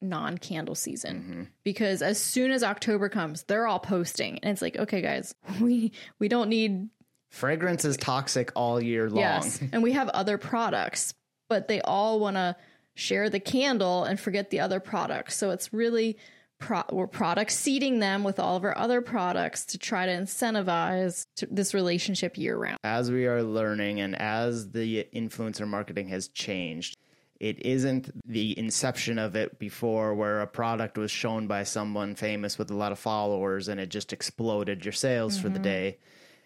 non 0.00 0.38
candle 0.38 0.74
season. 0.74 1.16
Mm-hmm. 1.16 1.42
Because 1.64 2.02
as 2.02 2.18
soon 2.18 2.50
as 2.50 2.62
October 2.62 3.08
comes, 3.08 3.42
they're 3.44 3.66
all 3.66 3.80
posting. 3.80 4.38
And 4.42 4.52
it's 4.52 4.62
like, 4.62 4.76
okay, 4.76 5.02
guys, 5.02 5.34
we 5.60 5.92
we 6.18 6.28
don't 6.28 6.48
need 6.48 6.88
Fragrance 7.30 7.84
is 7.84 7.96
toxic 7.96 8.52
all 8.54 8.82
year 8.82 9.08
long. 9.10 9.18
yes. 9.18 9.60
and 9.72 9.82
we 9.82 9.92
have 9.92 10.08
other 10.08 10.38
products, 10.38 11.12
but 11.48 11.68
they 11.68 11.80
all 11.82 12.20
want 12.20 12.36
to 12.36 12.56
share 12.94 13.28
the 13.28 13.38
candle 13.38 14.04
and 14.04 14.18
forget 14.18 14.50
the 14.50 14.60
other 14.60 14.80
products. 14.80 15.36
So 15.36 15.50
it's 15.50 15.72
really 15.72 16.16
pro- 16.58 16.84
we're 16.90 17.06
product 17.06 17.52
seeding 17.52 17.98
them 17.98 18.24
with 18.24 18.38
all 18.38 18.56
of 18.56 18.64
our 18.64 18.76
other 18.76 19.00
products 19.00 19.64
to 19.66 19.78
try 19.78 20.06
to 20.06 20.12
incentivize 20.12 21.26
to 21.36 21.46
this 21.50 21.74
relationship 21.74 22.36
year 22.36 22.56
round. 22.56 22.78
as 22.84 23.10
we 23.10 23.26
are 23.26 23.42
learning 23.42 24.00
and 24.00 24.14
as 24.20 24.70
the 24.70 25.06
influencer 25.14 25.66
marketing 25.66 26.08
has 26.08 26.28
changed, 26.28 26.96
it 27.40 27.64
isn't 27.64 28.10
the 28.26 28.58
inception 28.58 29.18
of 29.18 29.36
it 29.36 29.58
before 29.58 30.14
where 30.14 30.40
a 30.40 30.46
product 30.46 30.98
was 30.98 31.10
shown 31.10 31.46
by 31.46 31.62
someone 31.62 32.14
famous 32.16 32.58
with 32.58 32.70
a 32.70 32.74
lot 32.74 32.90
of 32.92 32.98
followers 32.98 33.68
and 33.68 33.78
it 33.78 33.88
just 33.88 34.12
exploded 34.12 34.84
your 34.84 34.92
sales 34.92 35.38
for 35.38 35.48
the 35.48 35.54
mm-hmm. 35.54 35.62
day. 35.62 35.98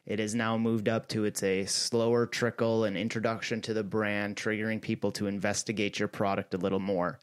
It 0.05 0.19
has 0.19 0.35
now 0.35 0.59
moved 0.59 0.89
up 0.89 1.09
to 1.09 1.25
it's 1.25 1.43
a 1.43 1.65
slower 1.65 2.27
trickle 2.27 2.85
and 2.85 2.97
introduction 2.97 3.61
to 3.63 3.75
the 3.75 3.85
brand, 3.85 4.37
triggering 4.37 4.83
people 4.83 5.13
to 5.13 5.29
investigate 5.29 5.99
your 5.99 6.09
product 6.09 6.55
a 6.55 6.59
little 6.59 6.81
more. 6.81 7.21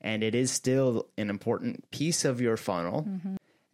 And 0.00 0.22
it 0.22 0.34
is 0.34 0.50
still 0.50 1.08
an 1.18 1.30
important 1.30 1.90
piece 1.90 2.24
of 2.24 2.40
your 2.40 2.56
funnel 2.56 3.08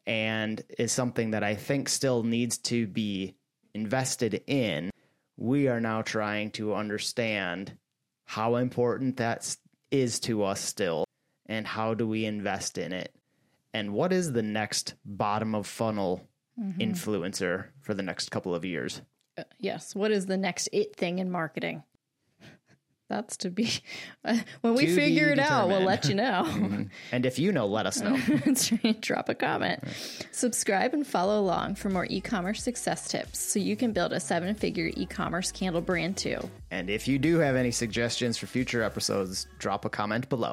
and 0.07 0.63
is 0.79 0.93
something 0.93 1.33
that 1.33 1.43
I 1.45 1.55
think 1.55 1.89
still 1.89 2.23
needs 2.23 2.59
to 2.59 2.87
be 2.87 3.35
invested 3.75 4.43
in. 4.47 4.91
We 5.37 5.69
are 5.69 5.81
now 5.81 6.03
trying 6.03 6.51
to 6.53 6.75
understand 6.75 7.77
how 8.25 8.57
important 8.57 9.17
that 9.19 9.57
is 9.91 10.21
to 10.21 10.45
us 10.45 10.61
still 10.61 11.05
and 11.47 11.67
how 11.67 11.95
do 11.95 12.07
we 12.07 12.25
invest 12.25 12.79
in 12.79 12.93
it 12.93 13.15
and 13.75 13.93
what 13.93 14.13
is 14.13 14.33
the 14.33 14.43
next 14.43 14.95
bottom 15.05 15.55
of 15.55 15.67
funnel 15.67 16.27
influencer 16.79 17.67
for 17.81 17.95
the 17.95 18.03
next 18.03 18.31
couple 18.31 18.55
of 18.55 18.65
years 18.65 19.03
Uh, 19.37 19.45
yes, 19.59 19.95
what 19.95 20.11
is 20.11 20.27
the 20.27 20.37
next 20.37 20.69
it 20.73 20.95
thing 20.95 21.19
in 21.19 21.31
marketing? 21.31 21.83
That's 23.13 23.37
to 23.39 23.51
be 23.51 23.69
uh, 24.25 24.39
when 24.63 24.75
we 24.75 24.87
To 24.87 24.95
figure 24.95 25.29
it 25.29 25.39
out, 25.39 25.69
we'll 25.69 25.85
let 25.85 26.09
you 26.09 26.15
know. 26.15 26.41
and 27.13 27.27
if 27.27 27.39
you 27.39 27.53
know 27.53 27.67
let 27.67 27.85
us 27.85 28.01
know 28.01 28.17
Drop 29.01 29.29
a 29.29 29.35
comment. 29.35 29.85
Subscribe 30.31 30.95
and 30.95 31.07
follow 31.07 31.39
along 31.39 31.75
for 31.75 31.91
more 31.91 32.07
e 32.09 32.23
commerce 32.23 32.63
success 32.63 33.09
tips 33.09 33.39
so 33.39 33.59
you 33.59 33.77
can 33.77 33.93
build 33.93 34.13
a 34.15 34.21
seven 34.21 34.55
figure 34.55 34.91
e 34.97 35.05
commerce 35.05 35.53
candle 35.53 35.83
brand 35.83 36.17
too. 36.17 36.39
and 36.71 36.89
if 36.89 37.07
you 37.07 37.19
do 37.19 37.39
have 37.39 37.55
any 37.55 37.71
suggestions 37.71 38.39
for 38.39 38.47
future 38.47 38.83
episodes 38.83 39.47
drop 39.59 39.85
a 39.85 39.91
comment 39.91 40.27
below 40.31 40.51